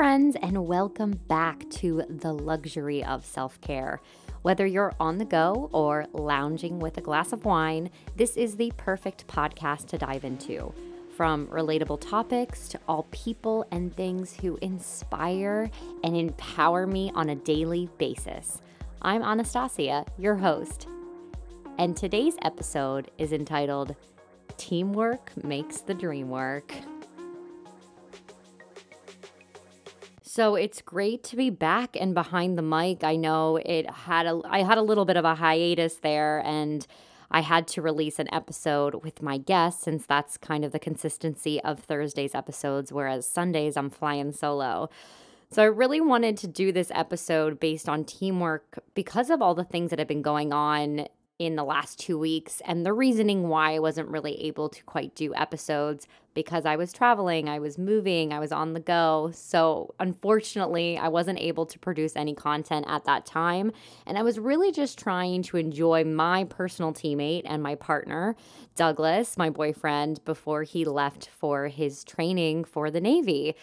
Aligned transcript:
friends, 0.00 0.34
and 0.40 0.66
welcome 0.66 1.10
back 1.28 1.68
to 1.68 2.02
the 2.08 2.32
luxury 2.32 3.04
of 3.04 3.22
self 3.22 3.60
care. 3.60 4.00
Whether 4.40 4.64
you're 4.64 4.94
on 4.98 5.18
the 5.18 5.26
go 5.26 5.68
or 5.74 6.06
lounging 6.14 6.78
with 6.78 6.96
a 6.96 7.02
glass 7.02 7.34
of 7.34 7.44
wine, 7.44 7.90
this 8.16 8.34
is 8.38 8.56
the 8.56 8.72
perfect 8.78 9.26
podcast 9.26 9.88
to 9.88 9.98
dive 9.98 10.24
into. 10.24 10.72
From 11.18 11.48
relatable 11.48 12.00
topics 12.00 12.66
to 12.68 12.80
all 12.88 13.08
people 13.10 13.66
and 13.72 13.94
things 13.94 14.34
who 14.34 14.56
inspire 14.62 15.70
and 16.02 16.16
empower 16.16 16.86
me 16.86 17.12
on 17.14 17.28
a 17.28 17.34
daily 17.34 17.90
basis. 17.98 18.62
I'm 19.02 19.22
Anastasia, 19.22 20.06
your 20.16 20.36
host, 20.36 20.88
and 21.76 21.94
today's 21.94 22.36
episode 22.40 23.10
is 23.18 23.34
entitled 23.34 23.94
Teamwork 24.56 25.44
Makes 25.44 25.82
the 25.82 25.92
Dream 25.92 26.30
Work. 26.30 26.72
So 30.32 30.54
it's 30.54 30.80
great 30.80 31.24
to 31.24 31.34
be 31.34 31.50
back 31.50 31.96
and 32.00 32.14
behind 32.14 32.56
the 32.56 32.62
mic. 32.62 33.02
I 33.02 33.16
know 33.16 33.56
it 33.56 33.90
had 33.90 34.26
a 34.26 34.40
I 34.44 34.62
had 34.62 34.78
a 34.78 34.82
little 34.82 35.04
bit 35.04 35.16
of 35.16 35.24
a 35.24 35.34
hiatus 35.34 35.96
there 35.96 36.38
and 36.46 36.86
I 37.32 37.40
had 37.40 37.66
to 37.66 37.82
release 37.82 38.20
an 38.20 38.32
episode 38.32 39.02
with 39.02 39.22
my 39.22 39.38
guests 39.38 39.82
since 39.82 40.06
that's 40.06 40.36
kind 40.36 40.64
of 40.64 40.70
the 40.70 40.78
consistency 40.78 41.60
of 41.62 41.80
Thursday's 41.80 42.36
episodes 42.36 42.92
whereas 42.92 43.26
Sundays 43.26 43.76
I'm 43.76 43.90
flying 43.90 44.30
solo. 44.30 44.88
So 45.50 45.64
I 45.64 45.66
really 45.66 46.00
wanted 46.00 46.36
to 46.36 46.46
do 46.46 46.70
this 46.70 46.92
episode 46.94 47.58
based 47.58 47.88
on 47.88 48.04
teamwork 48.04 48.78
because 48.94 49.30
of 49.30 49.42
all 49.42 49.56
the 49.56 49.64
things 49.64 49.90
that 49.90 49.98
have 49.98 50.06
been 50.06 50.22
going 50.22 50.52
on 50.52 51.08
in 51.40 51.56
the 51.56 51.64
last 51.64 51.98
two 51.98 52.18
weeks 52.18 52.60
and 52.66 52.84
the 52.84 52.92
reasoning 52.92 53.48
why 53.48 53.72
I 53.74 53.78
wasn't 53.78 54.10
really 54.10 54.38
able 54.44 54.68
to 54.68 54.84
quite 54.84 55.14
do 55.14 55.34
episodes 55.34 56.06
because 56.34 56.66
I 56.66 56.76
was 56.76 56.92
traveling, 56.92 57.48
I 57.48 57.58
was 57.58 57.78
moving, 57.78 58.30
I 58.34 58.38
was 58.38 58.52
on 58.52 58.74
the 58.74 58.80
go. 58.80 59.30
So, 59.32 59.94
unfortunately, 59.98 60.98
I 60.98 61.08
wasn't 61.08 61.40
able 61.40 61.64
to 61.64 61.78
produce 61.78 62.14
any 62.14 62.34
content 62.34 62.84
at 62.88 63.06
that 63.06 63.24
time. 63.24 63.72
And 64.06 64.18
I 64.18 64.22
was 64.22 64.38
really 64.38 64.70
just 64.70 64.98
trying 64.98 65.42
to 65.44 65.56
enjoy 65.56 66.04
my 66.04 66.44
personal 66.44 66.92
teammate 66.92 67.42
and 67.46 67.62
my 67.62 67.74
partner, 67.74 68.36
Douglas, 68.76 69.38
my 69.38 69.48
boyfriend, 69.48 70.22
before 70.26 70.62
he 70.62 70.84
left 70.84 71.30
for 71.30 71.68
his 71.68 72.04
training 72.04 72.64
for 72.64 72.90
the 72.90 73.00
Navy. 73.00 73.56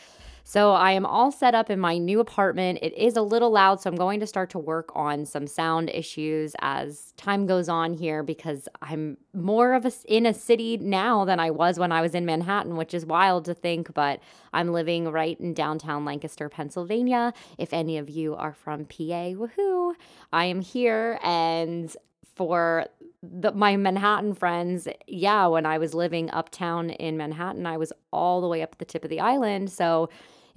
So 0.50 0.72
I 0.72 0.94
am 0.94 1.06
all 1.06 1.30
set 1.30 1.54
up 1.54 1.70
in 1.70 1.78
my 1.78 1.98
new 1.98 2.22
apartment. 2.22 2.80
It 2.82 2.98
is 2.98 3.18
a 3.18 3.22
little 3.22 3.52
loud, 3.52 3.82
so 3.82 3.90
I'm 3.90 3.98
going 3.98 4.22
to 4.22 4.26
start 4.26 4.50
to 4.52 4.60
work 4.60 4.94
on 4.96 5.26
some 5.26 5.46
sound 5.46 5.90
issues 5.90 6.56
as 6.60 7.12
time 7.18 7.48
goes 7.48 7.68
on 7.68 7.94
here 7.94 8.24
because 8.24 8.70
I'm 8.82 9.18
more 9.34 9.74
of 9.74 9.86
a 9.86 9.92
in 10.06 10.26
a 10.26 10.34
city 10.34 10.78
now 10.78 11.26
than 11.26 11.42
I 11.42 11.52
was 11.52 11.78
when 11.78 11.92
I 11.92 12.00
was 12.00 12.16
in 12.16 12.26
Manhattan, 12.26 12.78
which 12.78 12.94
is 12.94 13.06
wild 13.06 13.44
to 13.44 13.54
think, 13.54 13.94
but 13.94 14.22
I'm 14.54 14.70
living 14.70 15.12
right 15.12 15.38
in 15.38 15.54
downtown 15.54 16.06
Lancaster, 16.06 16.48
Pennsylvania. 16.48 17.34
If 17.58 17.74
any 17.74 17.98
of 17.98 18.10
you 18.10 18.34
are 18.34 18.54
from 18.54 18.86
PA, 18.86 19.34
woohoo, 19.36 19.96
I 20.32 20.46
am 20.46 20.62
here 20.62 21.20
and 21.24 21.94
for 22.36 22.86
the, 23.22 23.52
my 23.52 23.76
Manhattan 23.76 24.34
friends, 24.34 24.88
yeah, 25.08 25.48
when 25.48 25.66
I 25.66 25.78
was 25.78 25.94
living 25.94 26.32
uptown 26.32 26.92
in 26.92 27.18
Manhattan, 27.18 27.66
I 27.66 27.76
was 27.76 27.92
all 28.14 28.40
the 28.40 28.48
way 28.48 28.62
up 28.62 28.78
the 28.78 28.86
tip 28.86 29.04
of 29.04 29.10
the 29.10 29.20
island. 29.20 29.72
So 29.72 30.08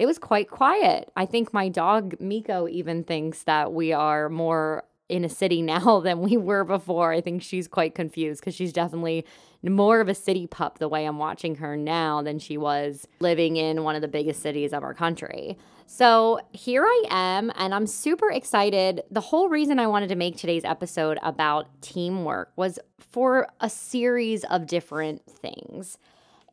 it 0.00 0.06
was 0.06 0.18
quite 0.18 0.48
quiet. 0.48 1.12
I 1.14 1.26
think 1.26 1.52
my 1.52 1.68
dog 1.68 2.18
Miko 2.18 2.66
even 2.66 3.04
thinks 3.04 3.42
that 3.42 3.74
we 3.74 3.92
are 3.92 4.30
more 4.30 4.84
in 5.10 5.26
a 5.26 5.28
city 5.28 5.60
now 5.74 6.00
than 6.00 6.22
we 6.22 6.38
were 6.38 6.64
before. 6.64 7.12
I 7.12 7.20
think 7.20 7.42
she's 7.42 7.68
quite 7.68 7.94
confused 7.94 8.40
because 8.40 8.54
she's 8.54 8.72
definitely 8.72 9.26
more 9.62 10.00
of 10.00 10.08
a 10.08 10.14
city 10.14 10.46
pup 10.46 10.78
the 10.78 10.88
way 10.88 11.04
I'm 11.04 11.18
watching 11.18 11.56
her 11.56 11.76
now 11.76 12.22
than 12.22 12.38
she 12.38 12.56
was 12.56 13.06
living 13.20 13.58
in 13.58 13.84
one 13.84 13.94
of 13.94 14.00
the 14.00 14.08
biggest 14.08 14.40
cities 14.40 14.72
of 14.72 14.82
our 14.82 14.94
country. 14.94 15.58
So 15.84 16.40
here 16.52 16.86
I 16.86 17.04
am, 17.10 17.52
and 17.56 17.74
I'm 17.74 17.86
super 17.86 18.30
excited. 18.30 19.02
The 19.10 19.20
whole 19.20 19.50
reason 19.50 19.78
I 19.78 19.86
wanted 19.86 20.08
to 20.08 20.16
make 20.16 20.38
today's 20.38 20.64
episode 20.64 21.18
about 21.22 21.82
teamwork 21.82 22.52
was 22.56 22.78
for 22.98 23.48
a 23.60 23.68
series 23.68 24.44
of 24.44 24.66
different 24.66 25.26
things. 25.26 25.98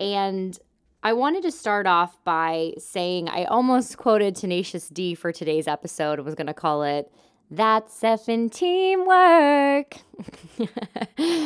And 0.01 0.59
I 1.03 1.13
wanted 1.13 1.44
to 1.44 1.52
start 1.52 1.85
off 1.85 2.18
by 2.24 2.74
saying 2.78 3.30
I 3.30 3.46
almost 3.46 3.97
quoted 4.00 4.35
Tenacious 4.35 4.90
D 4.90 5.16
for 5.16 5.31
today's 5.31 5.68
episode. 5.68 6.19
I 6.19 6.24
was 6.24 6.35
going 6.35 6.47
to 6.47 6.53
call 6.53 6.84
it 6.84 7.12
That's 7.52 8.02
Effin' 8.02 8.52
Teamwork. 8.52 9.97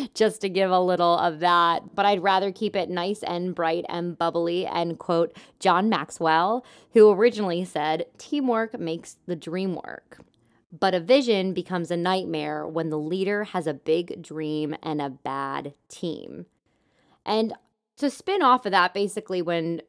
Just 0.15 0.41
to 0.41 0.49
give 0.49 0.71
a 0.71 0.79
little 0.79 1.17
of 1.17 1.41
that. 1.41 1.93
But 1.93 2.05
I'd 2.05 2.23
rather 2.23 2.51
keep 2.51 2.75
it 2.75 2.89
nice 2.89 3.23
and 3.23 3.53
bright 3.53 3.85
and 3.89 4.17
bubbly 4.17 4.65
and 4.65 4.97
quote 4.97 5.35
John 5.59 5.89
Maxwell, 5.89 6.65
who 6.93 7.11
originally 7.11 7.65
said, 7.65 8.05
Teamwork 8.17 8.79
makes 8.79 9.17
the 9.27 9.35
dream 9.35 9.75
work. 9.75 10.19
But 10.71 10.95
a 10.95 11.01
vision 11.01 11.53
becomes 11.53 11.91
a 11.91 11.97
nightmare 11.97 12.65
when 12.65 12.89
the 12.89 12.97
leader 12.97 13.43
has 13.43 13.67
a 13.67 13.73
big 13.73 14.21
dream 14.21 14.75
and 14.81 15.01
a 15.01 15.09
bad 15.09 15.73
team. 15.89 16.45
And 17.25 17.53
to 18.01 18.09
spin 18.09 18.41
off 18.41 18.65
of 18.65 18.71
that, 18.71 18.93
basically, 18.93 19.41
when 19.41 19.81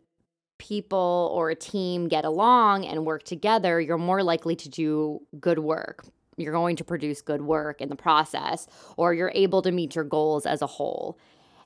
people 0.58 1.30
or 1.34 1.50
a 1.50 1.54
team 1.54 2.08
get 2.08 2.24
along 2.24 2.86
and 2.86 3.04
work 3.04 3.24
together, 3.24 3.80
you're 3.80 3.98
more 3.98 4.22
likely 4.22 4.54
to 4.54 4.68
do 4.68 5.20
good 5.40 5.58
work. 5.58 6.04
You're 6.36 6.52
going 6.52 6.76
to 6.76 6.84
produce 6.84 7.20
good 7.20 7.42
work 7.42 7.80
in 7.80 7.88
the 7.88 7.96
process, 7.96 8.66
or 8.96 9.12
you're 9.12 9.32
able 9.34 9.60
to 9.62 9.72
meet 9.72 9.94
your 9.94 10.04
goals 10.04 10.46
as 10.46 10.62
a 10.62 10.66
whole. 10.66 11.18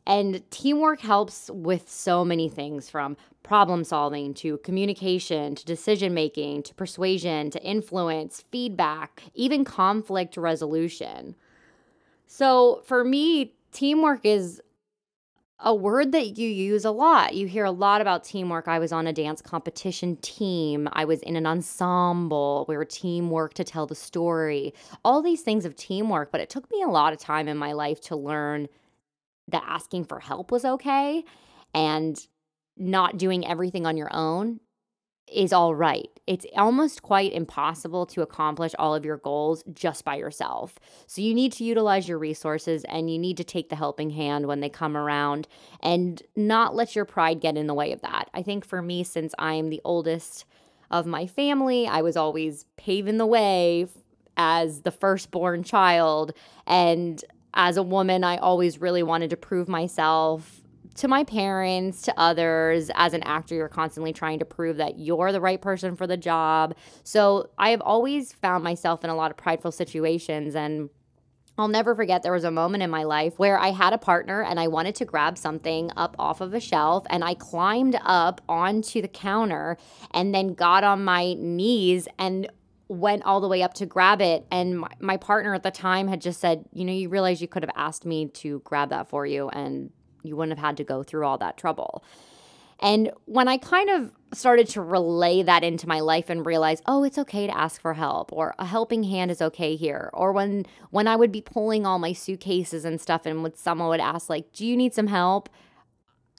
And 0.07 0.49
teamwork 0.51 1.01
helps 1.01 1.51
with 1.53 1.91
so 1.91 2.25
many 2.25 2.49
things 2.49 2.89
from 2.89 3.17
problem 3.43 3.85
solving 3.85 4.35
to 4.35 4.59
communication 4.59 5.57
to 5.57 5.65
decision 5.65 6.15
making 6.15 6.63
to 6.65 6.75
persuasion 6.75 7.51
to 7.51 7.63
influence, 7.63 8.45
feedback, 8.51 9.25
even 9.35 9.65
conflict 9.65 10.37
resolution. 10.37 11.35
So 12.29 12.83
for 12.87 13.05
me, 13.05 13.55
teamwork 13.73 14.21
is 14.25 14.63
a 15.59 15.75
word 15.75 16.13
that 16.13 16.37
you 16.37 16.49
use 16.49 16.85
a 16.85 16.91
lot. 16.91 17.35
You 17.35 17.47
hear 17.47 17.65
a 17.65 17.71
lot 17.71 18.01
about 18.01 18.25
teamwork. 18.25 18.69
I 18.69 18.79
was 18.79 18.93
on 18.93 19.07
a 19.07 19.13
dance 19.13 19.41
competition 19.41 20.17
team. 20.17 20.89
I 20.93 21.07
was 21.07 21.21
in 21.21 21.35
an 21.35 21.47
ensemble 21.47 22.67
We 22.69 22.77
where 22.77 22.85
teamwork 22.85 23.55
to 23.55 23.65
tell 23.65 23.87
the 23.87 23.95
story. 23.95 24.75
All 25.05 25.23
these 25.23 25.43
things 25.43 25.65
of 25.65 25.75
teamwork, 25.75 26.31
but 26.31 26.43
it 26.43 26.51
took 26.51 26.71
me 26.71 26.83
a 26.83 26.89
lot 26.89 27.13
of 27.13 27.19
time 27.19 27.49
in 27.49 27.57
my 27.57 27.73
life 27.73 28.01
to 28.03 28.17
learn 28.17 28.69
that 29.49 29.65
asking 29.67 30.05
for 30.05 30.21
help 30.21 30.51
was 30.51 30.65
okay 30.65 31.25
and 31.73 32.19
not 32.77 33.17
doing 33.17 33.47
everything 33.47 33.87
on 33.87 33.97
your 33.97 34.13
own 34.13 34.61
is 35.33 35.53
all 35.53 35.75
right. 35.75 36.09
It's 36.27 36.47
almost 36.57 37.03
quite 37.03 37.33
impossible 37.33 38.07
to 38.07 38.23
accomplish 38.23 38.75
all 38.79 38.95
of 38.95 39.05
your 39.05 39.17
goals 39.19 39.63
just 39.73 40.05
by 40.05 40.17
yourself. 40.17 40.79
So 41.07 41.21
you 41.21 41.35
need 41.35 41.53
to 41.53 41.65
utilize 41.65 42.09
your 42.09 42.19
resources 42.19 42.85
and 42.85 43.11
you 43.11 43.19
need 43.19 43.37
to 43.37 43.45
take 43.45 43.69
the 43.69 43.77
helping 43.77 44.11
hand 44.11 44.47
when 44.47 44.61
they 44.61 44.69
come 44.69 44.97
around 44.97 45.47
and 45.81 46.23
not 46.35 46.75
let 46.75 46.97
your 46.97 47.05
pride 47.05 47.41
get 47.41 47.57
in 47.57 47.67
the 47.67 47.75
way 47.75 47.93
of 47.93 48.01
that. 48.03 48.29
I 48.35 48.43
think 48.43 48.65
for 48.65 48.83
me, 48.83 49.05
since 49.05 49.35
I'm 49.39 49.69
the 49.71 49.81
oldest 49.85 50.45
of 50.91 51.07
my 51.07 51.27
family, 51.27 51.87
I 51.87 52.03
was 52.03 52.17
always 52.17 52.65
paving 52.77 53.19
the 53.19 53.27
way 53.27 53.87
as 54.37 54.83
the 54.83 54.91
firstborn 54.91 55.65
child. 55.65 56.33
And 56.67 57.25
as 57.55 57.77
a 57.77 57.83
woman, 57.83 58.23
I 58.23 58.37
always 58.37 58.81
really 58.81 59.03
wanted 59.03 59.31
to 59.31 59.37
prove 59.37 59.69
myself 59.69 60.63
to 60.97 61.09
my 61.09 61.25
parents, 61.25 62.03
to 62.03 62.15
others. 62.19 62.91
As 62.95 63.15
an 63.15 63.23
actor, 63.23 63.55
you're 63.55 63.69
constantly 63.69 64.13
trying 64.13 64.39
to 64.39 64.45
prove 64.45 64.77
that 64.79 64.99
you're 64.99 65.33
the 65.33 65.41
right 65.41 65.61
person 65.61 65.97
for 65.97 66.07
the 66.07 66.17
job. 66.17 66.75
So 67.05 67.51
I 67.59 67.71
have 67.71 67.81
always 67.81 68.33
found 68.33 68.65
myself 68.65 69.05
in 69.05 69.11
a 69.11 69.15
lot 69.15 69.31
of 69.31 69.37
prideful 69.37 69.73
situations 69.73 70.55
and 70.55 70.91
I'll 71.59 71.69
never 71.69 71.95
forget 71.95 72.23
there 72.23 72.33
was 72.33 72.45
a 72.45 72.51
moment 72.51 72.83
in 72.83 72.91
my 72.91 73.05
life 73.05 73.39
where 73.39 73.59
I 73.59 73.71
had 73.71 73.95
a 73.95 73.99
partner 73.99 74.43
and 74.43 74.61
I 74.61 74.69
wanted 74.69 74.95
to 74.97 75.07
grab 75.07 75.39
something 75.39 75.91
up 75.97 76.15
off 76.19 76.43
of 76.43 76.53
a 76.53 76.61
shelf 76.61 77.07
and 77.09 77.25
I 77.25 77.33
climbed 77.35 77.99
up 78.03 78.43
onto 78.47 79.01
the 79.01 79.09
counter 79.09 79.79
and 80.11 80.35
then 80.35 80.53
got 80.53 80.85
on 80.85 81.03
my 81.03 81.35
knees 81.39 82.09
and 82.19 82.47
went 82.89 83.25
all 83.25 83.41
the 83.41 83.49
way 83.49 83.63
up 83.63 83.73
to 83.75 83.87
grab 83.87 84.21
it 84.21 84.47
and 84.51 84.81
my, 84.81 84.91
my 85.01 85.17
partner 85.17 85.55
at 85.55 85.63
the 85.63 85.71
time 85.71 86.09
had 86.09 86.21
just 86.21 86.41
said, 86.41 86.67
"You 86.73 86.85
know, 86.85 86.93
you 86.93 87.09
realize 87.09 87.41
you 87.41 87.49
could 87.49 87.63
have 87.63 87.73
asked 87.75 88.05
me 88.05 88.27
to 88.29 88.61
grab 88.65 88.91
that 88.91 89.09
for 89.09 89.25
you 89.27 89.49
and 89.49 89.91
you 90.27 90.37
wouldn't 90.37 90.59
have 90.59 90.65
had 90.65 90.77
to 90.79 90.85
go 90.85 91.03
through 91.03 91.27
all 91.27 91.39
that 91.39 91.57
trouble. 91.57 92.05
And 92.81 93.11
when 93.25 93.49
I 93.49 93.57
kind 93.57 93.89
of 93.89 94.15
started 94.35 94.69
to 94.69 94.83
relay 94.83 95.43
that 95.43 95.65
into 95.65 95.89
my 95.89 96.01
life 96.01 96.29
and 96.29 96.45
realize, 96.45 96.83
oh, 96.87 97.05
it's 97.05 97.17
okay 97.19 97.47
to 97.47 97.57
ask 97.57 97.81
for 97.81 97.95
help 97.95 98.33
or 98.33 98.55
a 98.59 98.67
helping 98.67 99.05
hand 99.05 99.31
is 99.31 99.41
okay 99.41 99.77
here. 99.77 100.11
Or 100.13 100.33
when 100.33 100.67
when 100.91 101.09
I 101.09 101.17
would 101.17 101.33
be 101.33 101.41
pulling 101.41 101.87
all 101.87 101.99
my 101.99 102.13
suitcases 102.13 102.85
and 102.85 103.01
stuff 103.01 103.25
and 103.25 103.43
when 103.43 103.55
someone 103.55 103.89
would 103.89 104.01
ask 104.01 104.29
like, 104.29 104.53
"Do 104.53 104.67
you 104.67 104.77
need 104.77 104.93
some 104.93 105.07
help?" 105.07 105.49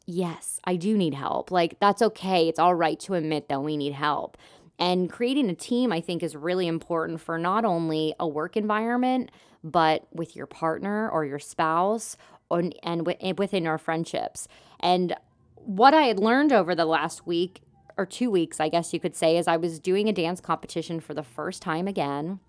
Yes, 0.05 0.59
I 0.63 0.75
do 0.75 0.95
need 0.95 1.15
help. 1.15 1.49
Like 1.51 1.79
that's 1.79 2.01
okay. 2.01 2.47
It's 2.47 2.59
all 2.59 2.75
right 2.75 2.99
to 3.01 3.15
admit 3.15 3.49
that 3.49 3.63
we 3.63 3.75
need 3.75 3.93
help. 3.93 4.37
And 4.79 5.09
creating 5.09 5.49
a 5.49 5.55
team 5.55 5.91
I 5.91 6.01
think 6.01 6.21
is 6.21 6.35
really 6.35 6.67
important 6.67 7.19
for 7.19 7.39
not 7.39 7.65
only 7.65 8.13
a 8.19 8.27
work 8.27 8.55
environment, 8.55 9.31
but 9.63 10.07
with 10.13 10.35
your 10.35 10.45
partner 10.45 11.09
or 11.09 11.25
your 11.25 11.39
spouse 11.39 12.15
on, 12.49 12.73
and 12.83 13.05
within 13.05 13.67
our 13.67 13.77
friendships. 13.77 14.47
And 14.79 15.15
what 15.55 15.93
I 15.93 16.03
had 16.03 16.19
learned 16.19 16.51
over 16.53 16.75
the 16.75 16.85
last 16.85 17.27
week 17.27 17.61
or 17.97 18.05
two 18.05 18.29
weeks, 18.29 18.59
I 18.59 18.69
guess 18.69 18.93
you 18.93 18.99
could 18.99 19.15
say, 19.15 19.37
is 19.37 19.47
I 19.47 19.57
was 19.57 19.79
doing 19.79 20.07
a 20.07 20.13
dance 20.13 20.39
competition 20.39 20.99
for 20.99 21.13
the 21.13 21.23
first 21.23 21.61
time 21.61 21.87
again 21.87 22.39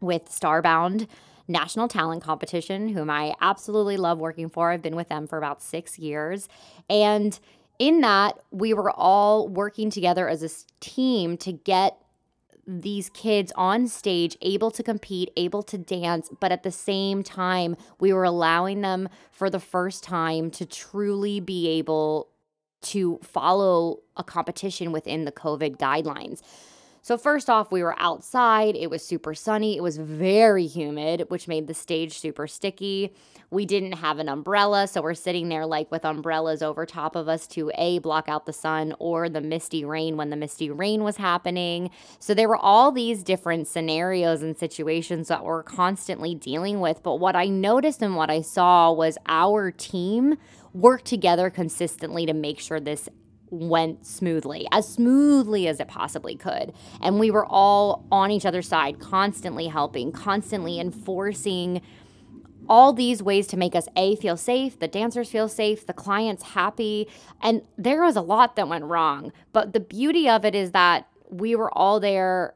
with 0.00 0.26
Starbound 0.26 1.08
National 1.46 1.88
Talent 1.88 2.22
Competition, 2.22 2.88
whom 2.88 3.10
I 3.10 3.34
absolutely 3.40 3.96
love 3.96 4.18
working 4.18 4.48
for. 4.48 4.70
I've 4.70 4.82
been 4.82 4.96
with 4.96 5.08
them 5.08 5.26
for 5.26 5.36
about 5.36 5.62
six 5.62 5.98
years. 5.98 6.48
And 6.88 7.38
in 7.78 8.00
that, 8.00 8.38
we 8.50 8.72
were 8.72 8.90
all 8.90 9.48
working 9.48 9.90
together 9.90 10.28
as 10.28 10.42
a 10.42 10.50
team 10.80 11.36
to 11.38 11.52
get 11.52 11.98
these 12.66 13.10
kids 13.10 13.52
on 13.56 13.88
stage 13.88 14.36
able 14.40 14.70
to 14.70 14.82
compete, 14.82 15.30
able 15.36 15.62
to 15.64 15.78
dance, 15.78 16.30
but 16.40 16.52
at 16.52 16.62
the 16.62 16.70
same 16.70 17.22
time, 17.22 17.76
we 18.00 18.12
were 18.12 18.24
allowing 18.24 18.80
them 18.80 19.08
for 19.30 19.50
the 19.50 19.60
first 19.60 20.02
time 20.02 20.50
to 20.52 20.66
truly 20.66 21.40
be 21.40 21.68
able 21.68 22.28
to 22.82 23.18
follow 23.22 24.00
a 24.16 24.24
competition 24.24 24.92
within 24.92 25.24
the 25.24 25.32
COVID 25.32 25.78
guidelines. 25.78 26.42
So, 27.04 27.18
first 27.18 27.50
off, 27.50 27.70
we 27.70 27.82
were 27.82 27.94
outside. 28.00 28.76
It 28.76 28.88
was 28.88 29.04
super 29.06 29.34
sunny. 29.34 29.76
It 29.76 29.82
was 29.82 29.98
very 29.98 30.66
humid, 30.66 31.26
which 31.28 31.46
made 31.46 31.66
the 31.66 31.74
stage 31.74 32.18
super 32.18 32.46
sticky. 32.46 33.12
We 33.50 33.66
didn't 33.66 33.98
have 33.98 34.18
an 34.18 34.30
umbrella. 34.30 34.88
So, 34.88 35.02
we're 35.02 35.12
sitting 35.12 35.50
there 35.50 35.66
like 35.66 35.90
with 35.90 36.06
umbrellas 36.06 36.62
over 36.62 36.86
top 36.86 37.14
of 37.14 37.28
us 37.28 37.46
to 37.48 37.70
A, 37.74 37.98
block 37.98 38.30
out 38.30 38.46
the 38.46 38.54
sun 38.54 38.94
or 38.98 39.28
the 39.28 39.42
misty 39.42 39.84
rain 39.84 40.16
when 40.16 40.30
the 40.30 40.36
misty 40.36 40.70
rain 40.70 41.04
was 41.04 41.18
happening. 41.18 41.90
So, 42.20 42.32
there 42.32 42.48
were 42.48 42.56
all 42.56 42.90
these 42.90 43.22
different 43.22 43.68
scenarios 43.68 44.40
and 44.40 44.56
situations 44.56 45.28
that 45.28 45.44
we're 45.44 45.62
constantly 45.62 46.34
dealing 46.34 46.80
with. 46.80 47.02
But 47.02 47.16
what 47.16 47.36
I 47.36 47.48
noticed 47.48 48.00
and 48.00 48.16
what 48.16 48.30
I 48.30 48.40
saw 48.40 48.90
was 48.90 49.18
our 49.26 49.70
team 49.70 50.38
work 50.72 51.04
together 51.04 51.50
consistently 51.50 52.24
to 52.24 52.32
make 52.32 52.60
sure 52.60 52.80
this 52.80 53.10
went 53.54 54.06
smoothly, 54.06 54.66
as 54.72 54.88
smoothly 54.88 55.68
as 55.68 55.80
it 55.80 55.88
possibly 55.88 56.36
could. 56.36 56.72
And 57.00 57.18
we 57.18 57.30
were 57.30 57.46
all 57.46 58.04
on 58.10 58.30
each 58.30 58.46
other's 58.46 58.68
side, 58.68 58.98
constantly 58.98 59.68
helping, 59.68 60.12
constantly 60.12 60.80
enforcing 60.80 61.80
all 62.68 62.92
these 62.92 63.22
ways 63.22 63.46
to 63.48 63.56
make 63.56 63.74
us 63.74 63.86
a 63.94 64.16
feel 64.16 64.38
safe 64.38 64.78
the 64.78 64.88
dancers 64.88 65.28
feel 65.28 65.48
safe 65.48 65.86
the 65.86 65.92
clients 65.92 66.42
happy 66.42 67.06
and 67.42 67.60
there 67.76 68.02
was 68.02 68.16
a 68.16 68.22
lot 68.22 68.56
that 68.56 68.66
went 68.66 68.82
wrong 68.84 69.30
but 69.52 69.74
the 69.74 69.80
beauty 69.80 70.28
of 70.30 70.46
it 70.46 70.54
is 70.54 70.70
that 70.70 71.06
we 71.28 71.54
were 71.54 71.70
all 71.76 72.00
there 72.00 72.54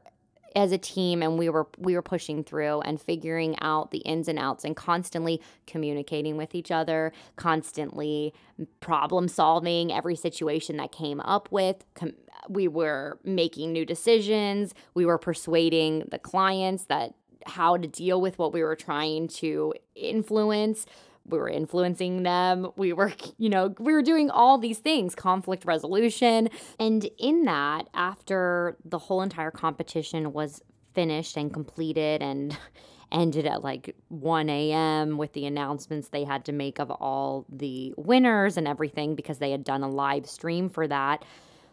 as 0.55 0.71
a 0.71 0.77
team 0.77 1.21
and 1.21 1.37
we 1.37 1.49
were 1.49 1.67
we 1.77 1.95
were 1.95 2.01
pushing 2.01 2.43
through 2.43 2.81
and 2.81 3.01
figuring 3.01 3.55
out 3.61 3.91
the 3.91 3.99
ins 3.99 4.27
and 4.27 4.39
outs 4.39 4.63
and 4.63 4.75
constantly 4.75 5.41
communicating 5.67 6.37
with 6.37 6.55
each 6.55 6.71
other 6.71 7.11
constantly 7.35 8.33
problem 8.79 9.27
solving 9.27 9.91
every 9.91 10.15
situation 10.15 10.77
that 10.77 10.91
came 10.91 11.19
up 11.21 11.51
with. 11.51 11.85
Com- 11.95 12.13
we 12.47 12.67
were 12.67 13.19
making 13.23 13.71
new 13.71 13.85
decisions. 13.85 14.73
We 14.93 15.05
were 15.05 15.17
persuading 15.17 16.07
the 16.09 16.19
clients 16.19 16.85
that 16.85 17.13
how 17.45 17.77
to 17.77 17.87
deal 17.87 18.19
with 18.21 18.37
what 18.37 18.53
we 18.53 18.63
were 18.63 18.75
trying 18.75 19.27
to 19.27 19.73
influence 19.95 20.85
we 21.29 21.37
were 21.37 21.49
influencing 21.49 22.23
them 22.23 22.71
we 22.75 22.93
were 22.93 23.13
you 23.37 23.49
know 23.49 23.73
we 23.79 23.93
were 23.93 24.01
doing 24.01 24.29
all 24.29 24.57
these 24.57 24.79
things 24.79 25.15
conflict 25.15 25.65
resolution 25.65 26.49
and 26.79 27.09
in 27.17 27.43
that 27.43 27.87
after 27.93 28.77
the 28.85 28.99
whole 28.99 29.21
entire 29.21 29.51
competition 29.51 30.33
was 30.33 30.61
finished 30.93 31.37
and 31.37 31.53
completed 31.53 32.21
and 32.21 32.57
ended 33.11 33.45
at 33.45 33.63
like 33.63 33.95
1 34.09 34.49
a.m. 34.49 35.17
with 35.17 35.33
the 35.33 35.45
announcements 35.45 36.09
they 36.09 36.23
had 36.23 36.45
to 36.45 36.51
make 36.51 36.79
of 36.79 36.91
all 36.91 37.45
the 37.49 37.93
winners 37.97 38.57
and 38.57 38.67
everything 38.67 39.15
because 39.15 39.39
they 39.39 39.51
had 39.51 39.63
done 39.63 39.81
a 39.81 39.89
live 39.89 40.27
stream 40.27 40.69
for 40.69 40.87
that. 40.87 41.25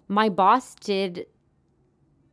My 0.08 0.29
boss 0.29 0.75
did 0.76 1.26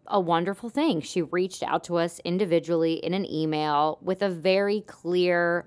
a 0.07 0.19
wonderful 0.19 0.69
thing. 0.69 1.01
She 1.01 1.21
reached 1.21 1.63
out 1.63 1.83
to 1.85 1.97
us 1.97 2.19
individually 2.23 2.93
in 2.93 3.13
an 3.13 3.25
email 3.25 3.99
with 4.01 4.21
a 4.21 4.29
very 4.29 4.81
clear 4.81 5.65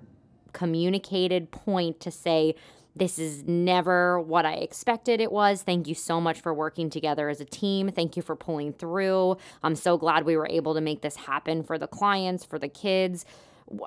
communicated 0.57 1.51
point 1.51 2.01
to 2.01 2.11
say, 2.11 2.55
this 2.97 3.19
is 3.19 3.45
never 3.45 4.19
what 4.19 4.47
I 4.47 4.55
expected 4.55 5.21
it 5.21 5.31
was. 5.31 5.63
Thank 5.63 5.87
you 5.87 5.95
so 5.95 6.19
much 6.19 6.41
for 6.41 6.55
working 6.55 6.89
together 6.89 7.29
as 7.29 7.43
a 7.43 7.45
team. 7.45 7.91
Thank 7.91 8.17
you 8.17 8.23
for 8.23 8.35
pulling 8.35 8.73
through. 8.73 9.37
I'm 9.63 9.77
so 9.77 9.99
glad 9.99 10.25
we 10.25 10.35
were 10.35 10.49
able 10.49 10.73
to 10.73 10.81
make 10.81 11.03
this 11.03 11.17
happen 11.17 11.63
for 11.63 11.77
the 11.77 11.87
clients, 11.87 12.47
for 12.47 12.59
the 12.59 12.71
kids. 12.71 13.27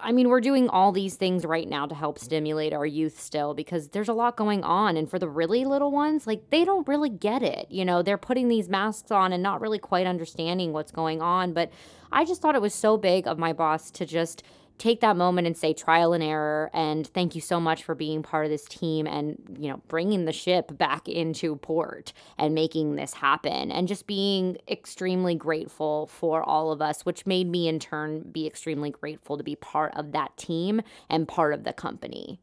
I 0.04 0.12
mean, 0.12 0.30
we're 0.30 0.42
doing 0.42 0.70
all 0.70 0.92
these 0.92 1.16
things 1.16 1.44
right 1.44 1.68
now 1.68 1.88
to 1.88 1.96
help 1.96 2.20
stimulate 2.20 2.72
our 2.72 2.86
youth 2.86 3.20
still 3.20 3.56
because 3.56 3.88
there's 3.90 4.10
a 4.10 4.14
lot 4.14 4.36
going 4.36 4.64
on. 4.64 4.96
And 4.96 5.10
for 5.10 5.18
the 5.18 5.30
really 5.30 5.66
little 5.66 5.90
ones, 5.90 6.28
like 6.28 6.52
they 6.52 6.64
don't 6.64 6.88
really 6.88 7.10
get 7.10 7.42
it. 7.42 7.66
You 7.72 7.86
know, 7.86 8.04
they're 8.04 8.18
putting 8.18 8.48
these 8.48 8.70
masks 8.70 9.10
on 9.10 9.34
and 9.34 9.42
not 9.42 9.60
really 9.60 9.80
quite 9.80 10.06
understanding 10.06 10.72
what's 10.72 10.92
going 10.92 11.20
on. 11.20 11.54
But 11.54 11.72
I 12.12 12.26
just 12.26 12.44
thought 12.44 12.54
it 12.54 12.62
was 12.62 12.76
so 12.76 12.96
big 12.96 13.26
of 13.26 13.40
my 13.40 13.54
boss 13.54 13.90
to 13.92 14.06
just 14.06 14.44
take 14.80 15.02
that 15.02 15.18
moment 15.18 15.46
and 15.46 15.56
say 15.56 15.74
trial 15.74 16.14
and 16.14 16.24
error 16.24 16.72
and 16.74 17.06
thank 17.08 17.36
you 17.36 17.42
so 17.42 17.60
much 17.60 17.84
for 17.84 17.94
being 17.94 18.24
part 18.24 18.46
of 18.46 18.50
this 18.50 18.66
team 18.66 19.06
and 19.06 19.58
you 19.60 19.70
know 19.70 19.82
bringing 19.88 20.26
the 20.26 20.32
ship 20.32 20.76
back 20.78 21.08
into 21.08 21.58
port 21.58 22.14
and 22.38 22.56
making 22.56 22.96
this 22.96 23.14
happen 23.14 23.72
and 23.72 23.88
just 23.88 24.08
being 24.08 24.58
extremely 24.68 25.36
grateful 25.36 26.08
for 26.08 26.42
all 26.42 26.72
of 26.72 26.82
us 26.82 27.06
which 27.06 27.26
made 27.26 27.48
me 27.48 27.68
in 27.68 27.78
turn 27.78 28.22
be 28.32 28.48
extremely 28.48 28.90
grateful 28.90 29.38
to 29.38 29.44
be 29.44 29.56
part 29.56 29.94
of 29.96 30.14
that 30.14 30.36
team 30.38 30.82
and 31.10 31.28
part 31.28 31.54
of 31.54 31.64
the 31.64 31.74
company 31.74 32.40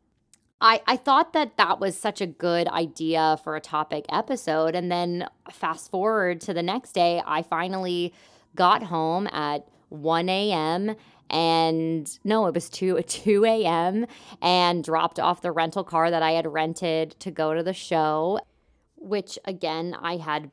I, 0.59 0.81
I 0.87 0.97
thought 0.97 1.35
that 1.35 1.59
that 1.59 1.81
was 1.81 1.99
such 1.99 2.23
a 2.23 2.27
good 2.27 2.67
idea 2.69 3.39
for 3.45 3.57
a 3.57 3.61
topic 3.61 4.07
episode. 4.09 4.75
And 4.75 4.91
then 4.91 5.29
fast 5.53 5.91
forward 5.91 6.41
to 6.41 6.55
the 6.55 6.63
next 6.63 6.93
day, 6.93 7.23
I 7.27 7.43
finally 7.43 8.15
got 8.55 8.85
home 8.85 9.27
at 9.33 9.69
1 9.91 10.31
a.m 10.31 10.97
and 11.31 12.19
no, 12.25 12.47
it 12.47 12.55
was 12.55 12.69
2 12.71 13.01
2 13.07 13.45
a.m. 13.45 14.07
and 14.43 14.85
dropped 14.85 15.19
off 15.19 15.43
the 15.43 15.53
rental 15.53 15.85
car 15.85 16.11
that 16.11 16.23
I 16.23 16.33
had 16.33 16.47
rented 16.47 17.19
to 17.21 17.31
go 17.31 17.55
to 17.55 17.63
the 17.63 17.75
show, 17.75 18.41
which 18.97 19.39
again 19.45 19.97
I 20.01 20.17
had 20.17 20.51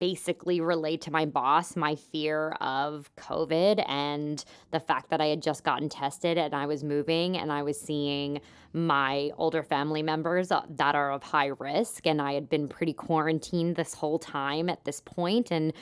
basically 0.00 0.62
relayed 0.62 1.02
to 1.02 1.10
my 1.12 1.26
boss 1.26 1.76
my 1.76 1.94
fear 1.94 2.52
of 2.60 3.10
COVID 3.16 3.84
and 3.86 4.42
the 4.70 4.80
fact 4.80 5.10
that 5.10 5.20
I 5.20 5.26
had 5.26 5.42
just 5.42 5.62
gotten 5.62 5.90
tested 5.90 6.38
and 6.38 6.54
I 6.54 6.64
was 6.66 6.82
moving 6.82 7.36
and 7.36 7.52
I 7.52 7.62
was 7.62 7.78
seeing 7.78 8.40
my 8.72 9.30
older 9.36 9.62
family 9.62 10.02
members 10.02 10.48
that 10.48 10.94
are 10.94 11.12
of 11.12 11.22
high 11.22 11.50
risk 11.58 12.06
and 12.06 12.20
I 12.22 12.32
had 12.32 12.48
been 12.48 12.66
pretty 12.66 12.94
quarantined 12.94 13.76
this 13.76 13.92
whole 13.92 14.18
time 14.18 14.70
at 14.70 14.84
this 14.84 15.02
point 15.02 15.50
and 15.50 15.74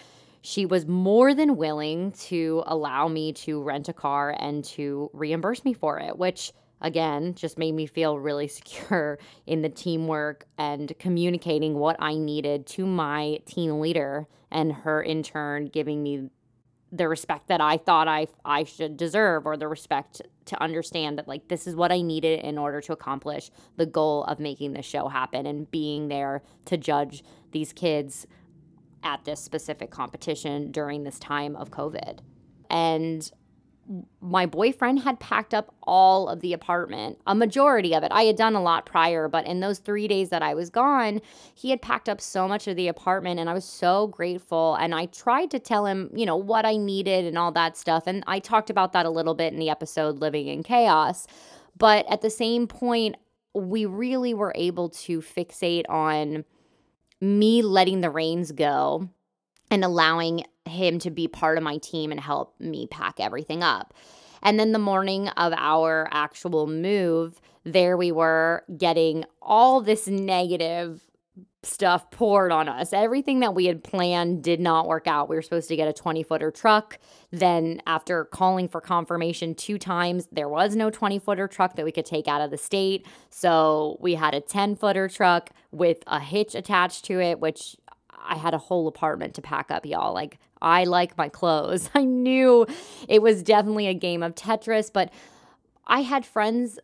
she 0.48 0.64
was 0.64 0.86
more 0.86 1.34
than 1.34 1.58
willing 1.58 2.10
to 2.12 2.62
allow 2.64 3.06
me 3.06 3.34
to 3.34 3.62
rent 3.62 3.86
a 3.90 3.92
car 3.92 4.34
and 4.38 4.64
to 4.64 5.10
reimburse 5.12 5.62
me 5.62 5.74
for 5.74 5.98
it, 6.00 6.16
which 6.16 6.54
again 6.80 7.34
just 7.34 7.58
made 7.58 7.72
me 7.72 7.84
feel 7.84 8.18
really 8.18 8.48
secure 8.60 9.18
in 9.46 9.60
the 9.60 9.68
teamwork 9.68 10.46
and 10.56 10.94
communicating 10.98 11.74
what 11.74 11.96
I 11.98 12.14
needed 12.14 12.66
to 12.68 12.86
my 12.86 13.40
team 13.44 13.78
leader 13.78 14.26
and 14.50 14.72
her 14.72 15.02
in 15.02 15.22
turn 15.22 15.66
giving 15.66 16.02
me 16.02 16.30
the 16.90 17.08
respect 17.08 17.48
that 17.48 17.60
I 17.60 17.76
thought 17.76 18.08
I 18.08 18.28
I 18.42 18.64
should 18.64 18.96
deserve 18.96 19.44
or 19.44 19.58
the 19.58 19.68
respect 19.68 20.22
to 20.46 20.62
understand 20.62 21.18
that 21.18 21.28
like 21.28 21.48
this 21.48 21.66
is 21.66 21.76
what 21.76 21.92
I 21.92 22.00
needed 22.00 22.40
in 22.40 22.56
order 22.56 22.80
to 22.80 22.94
accomplish 22.94 23.50
the 23.76 23.84
goal 23.84 24.24
of 24.24 24.40
making 24.40 24.72
the 24.72 24.80
show 24.80 25.08
happen 25.08 25.44
and 25.44 25.70
being 25.70 26.08
there 26.08 26.42
to 26.64 26.78
judge 26.78 27.22
these 27.52 27.74
kids 27.74 28.26
at 29.02 29.24
this 29.24 29.40
specific 29.40 29.90
competition 29.90 30.70
during 30.70 31.04
this 31.04 31.18
time 31.18 31.56
of 31.56 31.70
COVID. 31.70 32.18
And 32.70 33.30
my 34.20 34.44
boyfriend 34.44 35.00
had 35.00 35.18
packed 35.18 35.54
up 35.54 35.74
all 35.82 36.28
of 36.28 36.40
the 36.40 36.52
apartment, 36.52 37.18
a 37.26 37.34
majority 37.34 37.94
of 37.94 38.02
it. 38.02 38.12
I 38.12 38.24
had 38.24 38.36
done 38.36 38.54
a 38.54 38.62
lot 38.62 38.84
prior, 38.84 39.28
but 39.28 39.46
in 39.46 39.60
those 39.60 39.78
three 39.78 40.06
days 40.06 40.28
that 40.28 40.42
I 40.42 40.52
was 40.52 40.68
gone, 40.68 41.20
he 41.54 41.70
had 41.70 41.80
packed 41.80 42.08
up 42.08 42.20
so 42.20 42.46
much 42.46 42.68
of 42.68 42.76
the 42.76 42.88
apartment, 42.88 43.40
and 43.40 43.48
I 43.48 43.54
was 43.54 43.64
so 43.64 44.08
grateful. 44.08 44.74
And 44.74 44.94
I 44.94 45.06
tried 45.06 45.50
to 45.52 45.58
tell 45.58 45.86
him, 45.86 46.10
you 46.14 46.26
know, 46.26 46.36
what 46.36 46.66
I 46.66 46.76
needed 46.76 47.24
and 47.24 47.38
all 47.38 47.52
that 47.52 47.78
stuff. 47.78 48.06
And 48.06 48.22
I 48.26 48.40
talked 48.40 48.68
about 48.68 48.92
that 48.92 49.06
a 49.06 49.10
little 49.10 49.34
bit 49.34 49.54
in 49.54 49.58
the 49.58 49.70
episode 49.70 50.18
Living 50.18 50.48
in 50.48 50.62
Chaos. 50.62 51.26
But 51.78 52.04
at 52.10 52.20
the 52.20 52.30
same 52.30 52.66
point, 52.66 53.16
we 53.54 53.86
really 53.86 54.34
were 54.34 54.52
able 54.54 54.90
to 54.90 55.20
fixate 55.20 55.88
on 55.88 56.44
me 57.20 57.62
letting 57.62 58.00
the 58.00 58.10
reins 58.10 58.52
go 58.52 59.08
and 59.70 59.84
allowing 59.84 60.44
him 60.64 60.98
to 61.00 61.10
be 61.10 61.28
part 61.28 61.58
of 61.58 61.64
my 61.64 61.78
team 61.78 62.10
and 62.10 62.20
help 62.20 62.58
me 62.60 62.86
pack 62.86 63.20
everything 63.20 63.62
up. 63.62 63.94
And 64.42 64.58
then 64.58 64.72
the 64.72 64.78
morning 64.78 65.28
of 65.28 65.52
our 65.56 66.08
actual 66.12 66.66
move, 66.66 67.40
there 67.64 67.96
we 67.96 68.12
were 68.12 68.64
getting 68.76 69.24
all 69.42 69.80
this 69.80 70.06
negative 70.06 71.07
stuff 71.62 72.10
poured 72.10 72.52
on 72.52 72.68
us. 72.68 72.92
Everything 72.92 73.40
that 73.40 73.54
we 73.54 73.66
had 73.66 73.82
planned 73.82 74.42
did 74.42 74.60
not 74.60 74.86
work 74.86 75.06
out. 75.06 75.28
We 75.28 75.36
were 75.36 75.42
supposed 75.42 75.68
to 75.68 75.76
get 75.76 75.88
a 75.88 75.92
20 75.92 76.22
footer 76.22 76.50
truck. 76.50 76.98
Then, 77.30 77.82
after 77.86 78.24
calling 78.24 78.68
for 78.68 78.80
confirmation 78.80 79.54
two 79.54 79.78
times, 79.78 80.28
there 80.30 80.48
was 80.48 80.76
no 80.76 80.88
20 80.90 81.18
footer 81.18 81.48
truck 81.48 81.76
that 81.76 81.84
we 81.84 81.92
could 81.92 82.06
take 82.06 82.28
out 82.28 82.40
of 82.40 82.50
the 82.50 82.58
state. 82.58 83.06
So, 83.30 83.96
we 84.00 84.14
had 84.14 84.34
a 84.34 84.40
10 84.40 84.76
footer 84.76 85.08
truck 85.08 85.50
with 85.72 85.98
a 86.06 86.20
hitch 86.20 86.54
attached 86.54 87.04
to 87.06 87.20
it, 87.20 87.40
which 87.40 87.76
I 88.10 88.36
had 88.36 88.54
a 88.54 88.58
whole 88.58 88.86
apartment 88.86 89.34
to 89.34 89.42
pack 89.42 89.70
up, 89.70 89.84
y'all. 89.84 90.14
Like, 90.14 90.38
I 90.62 90.84
like 90.84 91.16
my 91.18 91.28
clothes. 91.28 91.90
I 91.94 92.04
knew 92.04 92.66
it 93.08 93.20
was 93.20 93.42
definitely 93.42 93.88
a 93.88 93.94
game 93.94 94.22
of 94.22 94.34
Tetris, 94.34 94.92
but 94.92 95.12
I 95.86 96.02
had 96.02 96.26
friends 96.26 96.78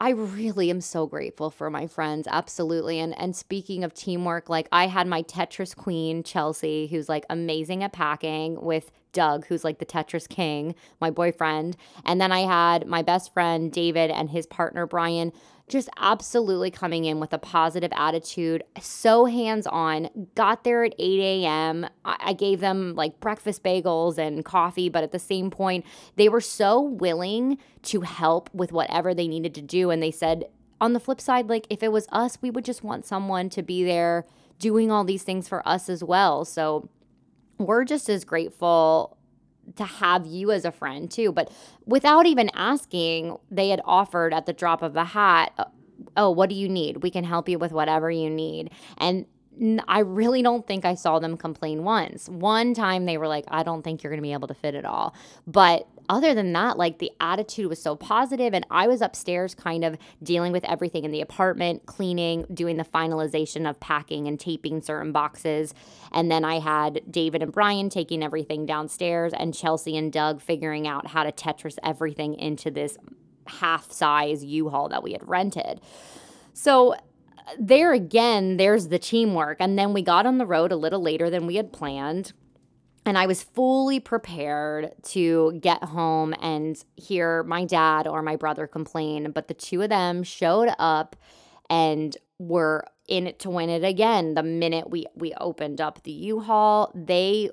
I 0.00 0.10
really 0.10 0.70
am 0.70 0.80
so 0.80 1.06
grateful 1.06 1.50
for 1.50 1.70
my 1.70 1.88
friends, 1.88 2.28
absolutely. 2.30 3.00
And 3.00 3.18
and 3.18 3.34
speaking 3.34 3.82
of 3.82 3.94
teamwork, 3.94 4.48
like 4.48 4.68
I 4.70 4.86
had 4.86 5.08
my 5.08 5.22
Tetris 5.24 5.74
queen, 5.74 6.22
Chelsea, 6.22 6.86
who's 6.86 7.08
like 7.08 7.26
amazing 7.28 7.82
at 7.82 7.92
packing 7.92 8.60
with 8.62 8.92
Doug, 9.12 9.46
who's 9.46 9.64
like 9.64 9.78
the 9.80 9.86
Tetris 9.86 10.28
king, 10.28 10.76
my 11.00 11.10
boyfriend. 11.10 11.76
And 12.04 12.20
then 12.20 12.30
I 12.30 12.40
had 12.40 12.86
my 12.86 13.02
best 13.02 13.32
friend 13.32 13.72
David 13.72 14.10
and 14.10 14.30
his 14.30 14.46
partner 14.46 14.86
Brian 14.86 15.32
just 15.68 15.88
absolutely 15.98 16.70
coming 16.70 17.04
in 17.04 17.20
with 17.20 17.32
a 17.32 17.38
positive 17.38 17.92
attitude, 17.94 18.62
so 18.80 19.26
hands 19.26 19.66
on. 19.66 20.08
Got 20.34 20.64
there 20.64 20.84
at 20.84 20.94
8 20.98 21.20
a.m. 21.20 21.86
I 22.04 22.32
gave 22.32 22.60
them 22.60 22.94
like 22.94 23.20
breakfast 23.20 23.62
bagels 23.62 24.18
and 24.18 24.44
coffee, 24.44 24.88
but 24.88 25.02
at 25.04 25.12
the 25.12 25.18
same 25.18 25.50
point, 25.50 25.84
they 26.16 26.28
were 26.28 26.40
so 26.40 26.80
willing 26.80 27.58
to 27.82 28.00
help 28.00 28.48
with 28.54 28.72
whatever 28.72 29.14
they 29.14 29.28
needed 29.28 29.54
to 29.56 29.62
do. 29.62 29.90
And 29.90 30.02
they 30.02 30.10
said, 30.10 30.44
on 30.80 30.92
the 30.92 31.00
flip 31.00 31.20
side, 31.20 31.48
like 31.48 31.66
if 31.70 31.82
it 31.82 31.92
was 31.92 32.06
us, 32.12 32.38
we 32.40 32.50
would 32.50 32.64
just 32.64 32.82
want 32.82 33.04
someone 33.04 33.48
to 33.50 33.62
be 33.62 33.84
there 33.84 34.26
doing 34.58 34.90
all 34.90 35.04
these 35.04 35.22
things 35.22 35.48
for 35.48 35.66
us 35.68 35.88
as 35.88 36.02
well. 36.02 36.44
So 36.44 36.88
we're 37.58 37.84
just 37.84 38.08
as 38.08 38.24
grateful 38.24 39.17
to 39.76 39.84
have 39.84 40.26
you 40.26 40.50
as 40.50 40.64
a 40.64 40.72
friend 40.72 41.10
too. 41.10 41.32
But 41.32 41.50
without 41.86 42.26
even 42.26 42.50
asking, 42.54 43.36
they 43.50 43.68
had 43.70 43.80
offered 43.84 44.32
at 44.34 44.46
the 44.46 44.52
drop 44.52 44.82
of 44.82 44.96
a 44.96 45.04
hat, 45.04 45.52
uh, 45.58 45.64
oh, 46.16 46.30
what 46.30 46.48
do 46.48 46.54
you 46.54 46.68
need? 46.68 47.02
We 47.02 47.10
can 47.10 47.24
help 47.24 47.48
you 47.48 47.58
with 47.58 47.72
whatever 47.72 48.10
you 48.10 48.30
need. 48.30 48.70
And 48.98 49.26
I 49.88 50.00
really 50.00 50.42
don't 50.42 50.66
think 50.66 50.84
I 50.84 50.94
saw 50.94 51.18
them 51.18 51.36
complain 51.36 51.82
once. 51.82 52.28
One 52.28 52.74
time 52.74 53.06
they 53.06 53.18
were 53.18 53.28
like, 53.28 53.44
I 53.48 53.62
don't 53.62 53.82
think 53.82 54.02
you're 54.02 54.10
going 54.10 54.18
to 54.18 54.22
be 54.22 54.32
able 54.32 54.48
to 54.48 54.54
fit 54.54 54.74
it 54.74 54.84
all. 54.84 55.14
But 55.46 55.88
other 56.08 56.34
than 56.34 56.52
that, 56.52 56.78
like 56.78 56.98
the 56.98 57.12
attitude 57.20 57.68
was 57.68 57.80
so 57.80 57.96
positive, 57.96 58.54
and 58.54 58.66
I 58.70 58.86
was 58.86 59.00
upstairs 59.00 59.54
kind 59.54 59.84
of 59.84 59.96
dealing 60.22 60.52
with 60.52 60.64
everything 60.64 61.04
in 61.04 61.10
the 61.10 61.20
apartment, 61.20 61.86
cleaning, 61.86 62.46
doing 62.52 62.76
the 62.76 62.84
finalization 62.84 63.68
of 63.68 63.78
packing 63.80 64.26
and 64.26 64.38
taping 64.38 64.80
certain 64.80 65.12
boxes. 65.12 65.74
And 66.12 66.30
then 66.30 66.44
I 66.44 66.60
had 66.60 67.02
David 67.10 67.42
and 67.42 67.52
Brian 67.52 67.90
taking 67.90 68.22
everything 68.22 68.66
downstairs, 68.66 69.32
and 69.32 69.54
Chelsea 69.54 69.96
and 69.96 70.12
Doug 70.12 70.40
figuring 70.40 70.86
out 70.86 71.08
how 71.08 71.24
to 71.24 71.32
Tetris 71.32 71.78
everything 71.82 72.34
into 72.34 72.70
this 72.70 72.96
half 73.46 73.90
size 73.90 74.44
U 74.44 74.68
Haul 74.68 74.88
that 74.88 75.02
we 75.02 75.12
had 75.12 75.26
rented. 75.26 75.80
So 76.52 76.94
there 77.58 77.92
again, 77.92 78.56
there's 78.56 78.88
the 78.88 78.98
teamwork. 78.98 79.56
And 79.60 79.78
then 79.78 79.92
we 79.92 80.02
got 80.02 80.26
on 80.26 80.38
the 80.38 80.46
road 80.46 80.72
a 80.72 80.76
little 80.76 81.00
later 81.00 81.30
than 81.30 81.46
we 81.46 81.56
had 81.56 81.72
planned. 81.72 82.32
And 83.08 83.16
I 83.16 83.24
was 83.24 83.42
fully 83.42 84.00
prepared 84.00 84.92
to 85.04 85.58
get 85.62 85.82
home 85.82 86.34
and 86.42 86.76
hear 86.94 87.42
my 87.44 87.64
dad 87.64 88.06
or 88.06 88.20
my 88.20 88.36
brother 88.36 88.66
complain. 88.66 89.30
But 89.30 89.48
the 89.48 89.54
two 89.54 89.80
of 89.80 89.88
them 89.88 90.22
showed 90.22 90.68
up 90.78 91.16
and 91.70 92.14
were 92.38 92.84
in 93.08 93.26
it 93.26 93.38
to 93.38 93.48
win 93.48 93.70
it 93.70 93.82
again. 93.82 94.34
The 94.34 94.42
minute 94.42 94.90
we 94.90 95.06
we 95.14 95.32
opened 95.40 95.80
up 95.80 96.02
the 96.02 96.12
U-Haul, 96.12 96.92
they 96.94 97.48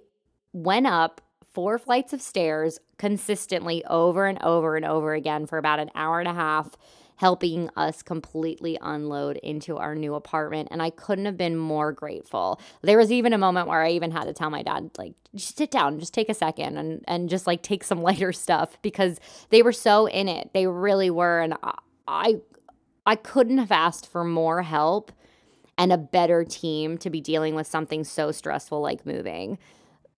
went 0.52 0.88
up 0.88 1.22
four 1.54 1.80
flights 1.80 2.12
of 2.12 2.22
stairs 2.22 2.78
consistently 2.98 3.82
over 3.86 4.26
and 4.26 4.44
over 4.44 4.76
and 4.76 4.84
over 4.84 5.14
again 5.14 5.46
for 5.46 5.58
about 5.58 5.80
an 5.80 5.90
hour 5.96 6.20
and 6.20 6.28
a 6.28 6.34
half 6.34 6.72
helping 7.18 7.70
us 7.76 8.02
completely 8.02 8.78
unload 8.82 9.38
into 9.38 9.78
our 9.78 9.96
new 9.96 10.16
apartment. 10.16 10.68
And 10.72 10.82
I 10.82 10.90
couldn't 10.90 11.26
have 11.26 11.38
been 11.38 11.56
more 11.56 11.92
grateful. 11.92 12.60
There 12.82 12.98
was 12.98 13.12
even 13.12 13.34
a 13.34 13.38
moment 13.38 13.68
where 13.68 13.82
I 13.82 13.92
even 13.92 14.12
had 14.12 14.26
to 14.26 14.34
tell 14.34 14.50
my 14.50 14.64
dad, 14.64 14.92
like, 14.98 15.14
just 15.34 15.58
sit 15.58 15.72
down, 15.72 16.00
just 16.00 16.14
take 16.14 16.30
a 16.30 16.34
second 16.34 16.78
and, 16.78 17.04
and 17.08 17.30
just 17.30 17.48
like 17.48 17.62
take 17.62 17.84
some 17.84 18.02
lighter 18.04 18.34
stuff 18.34 18.78
because 18.82 19.20
they 19.50 19.62
were 19.62 19.72
so 19.72 20.08
in 20.08 20.28
it. 20.28 20.52
They 20.54 20.68
really 20.68 21.10
were. 21.10 21.40
And 21.42 21.56
I, 22.08 22.36
I 23.06 23.16
couldn't 23.16 23.60
have 23.60 23.72
asked 23.72 24.08
for 24.08 24.24
more 24.24 24.62
help 24.64 25.12
and 25.78 25.92
a 25.92 25.98
better 25.98 26.44
team 26.44 26.98
to 27.00 27.10
be 27.10 27.22
dealing 27.22 27.56
with 27.56 27.68
something 27.68 28.04
so 28.04 28.32
stressful 28.32 28.82
like 28.82 29.06
moving. 29.06 29.58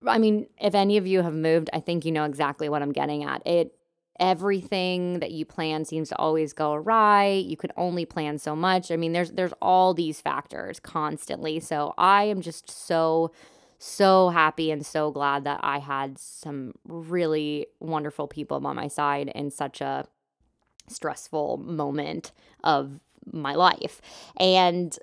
I 0.06 0.20
mean, 0.20 0.48
if 0.60 0.76
any 0.76 0.98
of 0.98 1.08
you 1.08 1.22
have 1.24 1.34
moved, 1.34 1.70
I 1.74 1.80
think 1.80 2.06
you 2.06 2.12
know 2.12 2.26
exactly 2.26 2.70
what 2.70 2.82
I'm 2.82 2.92
getting 2.92 3.24
at. 3.24 3.46
It 3.46 3.77
everything 4.20 5.20
that 5.20 5.32
you 5.32 5.46
plan 5.46 5.86
seems 5.86 6.10
to 6.10 6.18
always 6.18 6.54
go 6.54 6.74
awry. 6.74 7.28
You 7.28 7.58
could 7.58 7.72
only 7.78 8.06
plan 8.06 8.38
so 8.38 8.56
much. 8.56 8.92
I 8.92 8.96
mean, 8.96 9.14
there's 9.14 9.32
there's 9.32 9.54
all 9.62 9.94
these 9.94 10.22
factors 10.22 10.80
constantly. 10.80 11.60
So 11.60 11.94
I 11.98 12.24
am 12.24 12.42
just 12.42 12.70
so 12.70 13.32
so 13.80 14.30
happy 14.30 14.72
and 14.72 14.86
so 14.86 15.12
glad 15.12 15.44
that 15.44 15.60
I 15.62 15.80
had 15.80 16.18
some 16.18 16.74
really 16.86 17.68
wonderful 17.80 18.28
people 18.28 18.60
by 18.60 18.74
my 18.74 18.88
side 18.88 19.32
in 19.36 19.52
such 19.52 19.82
a 19.82 20.06
stressful 20.88 21.58
moment 21.58 22.32
of 22.64 23.00
my 23.32 23.54
life. 23.54 24.02
And 24.40 24.98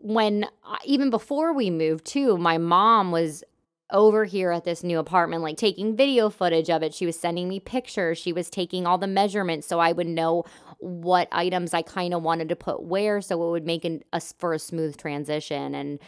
when 0.00 0.46
even 0.84 1.10
before 1.10 1.52
we 1.52 1.70
moved 1.70 2.04
too, 2.04 2.38
my 2.38 2.58
mom 2.58 3.10
was 3.10 3.42
over 3.90 4.24
here 4.24 4.50
at 4.50 4.64
this 4.64 4.82
new 4.82 4.98
apartment, 4.98 5.42
like 5.42 5.56
taking 5.56 5.96
video 5.96 6.30
footage 6.30 6.70
of 6.70 6.82
it. 6.82 6.94
She 6.94 7.06
was 7.06 7.18
sending 7.18 7.48
me 7.48 7.60
pictures. 7.60 8.18
She 8.18 8.32
was 8.32 8.48
taking 8.48 8.86
all 8.86 8.98
the 8.98 9.06
measurements 9.06 9.66
so 9.66 9.78
I 9.78 9.92
would 9.92 10.06
know 10.06 10.44
what 10.78 11.28
items 11.30 11.74
I 11.74 11.82
kind 11.82 12.14
of 12.14 12.22
wanted 12.22 12.48
to 12.48 12.56
put 12.56 12.82
where 12.82 13.20
so 13.20 13.42
it 13.46 13.50
would 13.50 13.66
make 13.66 13.84
an, 13.84 14.02
a, 14.12 14.20
for 14.20 14.54
a 14.54 14.58
smooth 14.58 14.96
transition. 14.96 15.74
And 15.74 15.98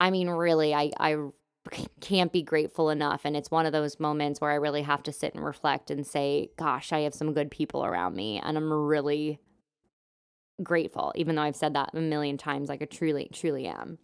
I 0.00 0.10
mean, 0.10 0.28
really, 0.28 0.74
I, 0.74 0.90
I 0.98 1.16
can't 2.00 2.32
be 2.32 2.42
grateful 2.42 2.90
enough. 2.90 3.22
And 3.24 3.36
it's 3.36 3.50
one 3.50 3.66
of 3.66 3.72
those 3.72 4.00
moments 4.00 4.40
where 4.40 4.50
I 4.50 4.56
really 4.56 4.82
have 4.82 5.02
to 5.04 5.12
sit 5.12 5.34
and 5.34 5.44
reflect 5.44 5.90
and 5.90 6.06
say, 6.06 6.50
gosh, 6.56 6.92
I 6.92 7.00
have 7.00 7.14
some 7.14 7.32
good 7.32 7.50
people 7.50 7.84
around 7.84 8.14
me. 8.14 8.40
And 8.44 8.56
I'm 8.56 8.72
really 8.72 9.40
grateful, 10.62 11.12
even 11.14 11.36
though 11.36 11.42
I've 11.42 11.56
said 11.56 11.74
that 11.74 11.90
a 11.94 12.00
million 12.00 12.36
times, 12.36 12.68
like 12.68 12.82
I 12.82 12.86
truly, 12.86 13.30
truly 13.32 13.66
am. 13.66 13.98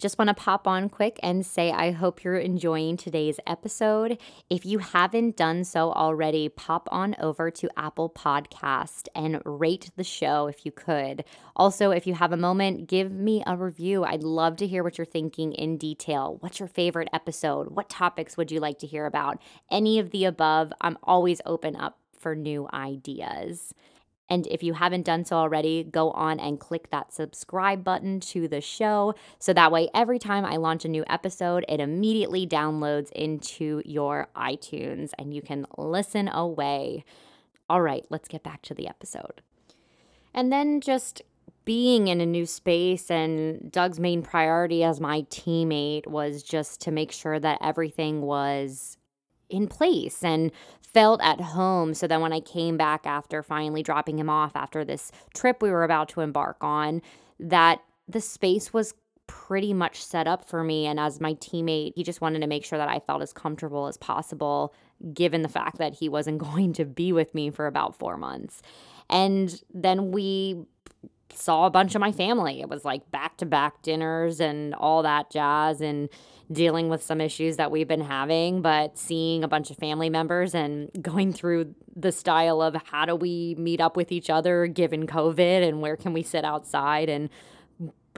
Just 0.00 0.16
want 0.16 0.28
to 0.28 0.34
pop 0.34 0.66
on 0.66 0.88
quick 0.88 1.20
and 1.22 1.44
say 1.44 1.70
I 1.70 1.90
hope 1.90 2.24
you're 2.24 2.38
enjoying 2.38 2.96
today's 2.96 3.38
episode. 3.46 4.16
If 4.48 4.64
you 4.64 4.78
haven't 4.78 5.36
done 5.36 5.62
so 5.62 5.92
already, 5.92 6.48
pop 6.48 6.88
on 6.90 7.14
over 7.20 7.50
to 7.50 7.68
Apple 7.76 8.08
Podcast 8.08 9.08
and 9.14 9.42
rate 9.44 9.90
the 9.96 10.02
show 10.02 10.46
if 10.46 10.64
you 10.64 10.72
could. 10.72 11.22
Also, 11.54 11.90
if 11.90 12.06
you 12.06 12.14
have 12.14 12.32
a 12.32 12.38
moment, 12.38 12.88
give 12.88 13.12
me 13.12 13.42
a 13.46 13.58
review. 13.58 14.02
I'd 14.02 14.22
love 14.22 14.56
to 14.56 14.66
hear 14.66 14.82
what 14.82 14.96
you're 14.96 15.04
thinking 15.04 15.52
in 15.52 15.76
detail. 15.76 16.38
What's 16.40 16.60
your 16.60 16.68
favorite 16.68 17.10
episode? 17.12 17.68
What 17.68 17.90
topics 17.90 18.38
would 18.38 18.50
you 18.50 18.58
like 18.58 18.78
to 18.78 18.86
hear 18.86 19.04
about? 19.04 19.36
Any 19.70 19.98
of 19.98 20.12
the 20.12 20.24
above. 20.24 20.72
I'm 20.80 20.96
always 21.02 21.42
open 21.44 21.76
up 21.76 21.98
for 22.18 22.34
new 22.34 22.68
ideas. 22.72 23.74
And 24.30 24.46
if 24.46 24.62
you 24.62 24.74
haven't 24.74 25.02
done 25.02 25.24
so 25.24 25.36
already, 25.36 25.82
go 25.82 26.12
on 26.12 26.38
and 26.38 26.60
click 26.60 26.90
that 26.90 27.12
subscribe 27.12 27.82
button 27.82 28.20
to 28.20 28.46
the 28.46 28.60
show. 28.60 29.14
So 29.40 29.52
that 29.52 29.72
way, 29.72 29.90
every 29.92 30.20
time 30.20 30.44
I 30.44 30.56
launch 30.56 30.84
a 30.84 30.88
new 30.88 31.04
episode, 31.08 31.64
it 31.68 31.80
immediately 31.80 32.46
downloads 32.46 33.10
into 33.10 33.82
your 33.84 34.28
iTunes 34.36 35.10
and 35.18 35.34
you 35.34 35.42
can 35.42 35.66
listen 35.76 36.28
away. 36.28 37.04
All 37.68 37.82
right, 37.82 38.04
let's 38.08 38.28
get 38.28 38.44
back 38.44 38.62
to 38.62 38.74
the 38.74 38.88
episode. 38.88 39.42
And 40.32 40.52
then 40.52 40.80
just 40.80 41.22
being 41.64 42.08
in 42.08 42.20
a 42.20 42.26
new 42.26 42.46
space 42.46 43.10
and 43.10 43.70
Doug's 43.70 44.00
main 44.00 44.22
priority 44.22 44.82
as 44.82 45.00
my 45.00 45.22
teammate 45.22 46.06
was 46.06 46.42
just 46.42 46.80
to 46.82 46.90
make 46.90 47.12
sure 47.12 47.38
that 47.38 47.58
everything 47.60 48.22
was 48.22 48.96
in 49.50 49.66
place 49.68 50.22
and 50.22 50.50
felt 50.92 51.20
at 51.22 51.40
home. 51.40 51.94
So 51.94 52.06
then 52.06 52.20
when 52.20 52.32
I 52.32 52.40
came 52.40 52.76
back 52.76 53.06
after 53.06 53.42
finally 53.42 53.82
dropping 53.82 54.18
him 54.18 54.30
off 54.30 54.56
after 54.56 54.84
this 54.84 55.12
trip 55.34 55.62
we 55.62 55.70
were 55.70 55.84
about 55.84 56.08
to 56.10 56.20
embark 56.20 56.56
on, 56.60 57.02
that 57.38 57.80
the 58.08 58.20
space 58.20 58.72
was 58.72 58.94
pretty 59.26 59.72
much 59.72 60.02
set 60.02 60.26
up 60.26 60.44
for 60.44 60.64
me. 60.64 60.86
And 60.86 60.98
as 60.98 61.20
my 61.20 61.34
teammate, 61.34 61.92
he 61.94 62.02
just 62.02 62.20
wanted 62.20 62.40
to 62.40 62.48
make 62.48 62.64
sure 62.64 62.78
that 62.78 62.88
I 62.88 62.98
felt 62.98 63.22
as 63.22 63.32
comfortable 63.32 63.86
as 63.86 63.96
possible, 63.96 64.74
given 65.14 65.42
the 65.42 65.48
fact 65.48 65.78
that 65.78 65.94
he 65.94 66.08
wasn't 66.08 66.38
going 66.54 66.72
to 66.74 66.84
be 66.84 67.12
with 67.12 67.34
me 67.34 67.50
for 67.50 67.66
about 67.66 67.96
four 67.96 68.16
months. 68.16 68.60
And 69.08 69.62
then 69.72 70.10
we 70.10 70.64
saw 71.32 71.66
a 71.66 71.70
bunch 71.70 71.94
of 71.94 72.00
my 72.00 72.10
family. 72.10 72.60
It 72.60 72.68
was 72.68 72.84
like 72.84 73.08
back 73.12 73.36
to 73.36 73.46
back 73.46 73.82
dinners 73.82 74.40
and 74.40 74.74
all 74.74 75.04
that 75.04 75.30
jazz. 75.30 75.80
And 75.80 76.08
dealing 76.52 76.88
with 76.88 77.02
some 77.02 77.20
issues 77.20 77.56
that 77.56 77.70
we've 77.70 77.86
been 77.86 78.00
having, 78.00 78.60
but 78.60 78.98
seeing 78.98 79.44
a 79.44 79.48
bunch 79.48 79.70
of 79.70 79.76
family 79.76 80.10
members 80.10 80.54
and 80.54 80.90
going 81.00 81.32
through 81.32 81.74
the 81.94 82.10
style 82.10 82.60
of 82.60 82.74
how 82.86 83.04
do 83.04 83.14
we 83.14 83.54
meet 83.56 83.80
up 83.80 83.96
with 83.96 84.10
each 84.10 84.28
other 84.28 84.66
given 84.66 85.06
COVID 85.06 85.66
and 85.66 85.80
where 85.80 85.96
can 85.96 86.12
we 86.12 86.22
sit 86.22 86.44
outside 86.44 87.08
and 87.08 87.30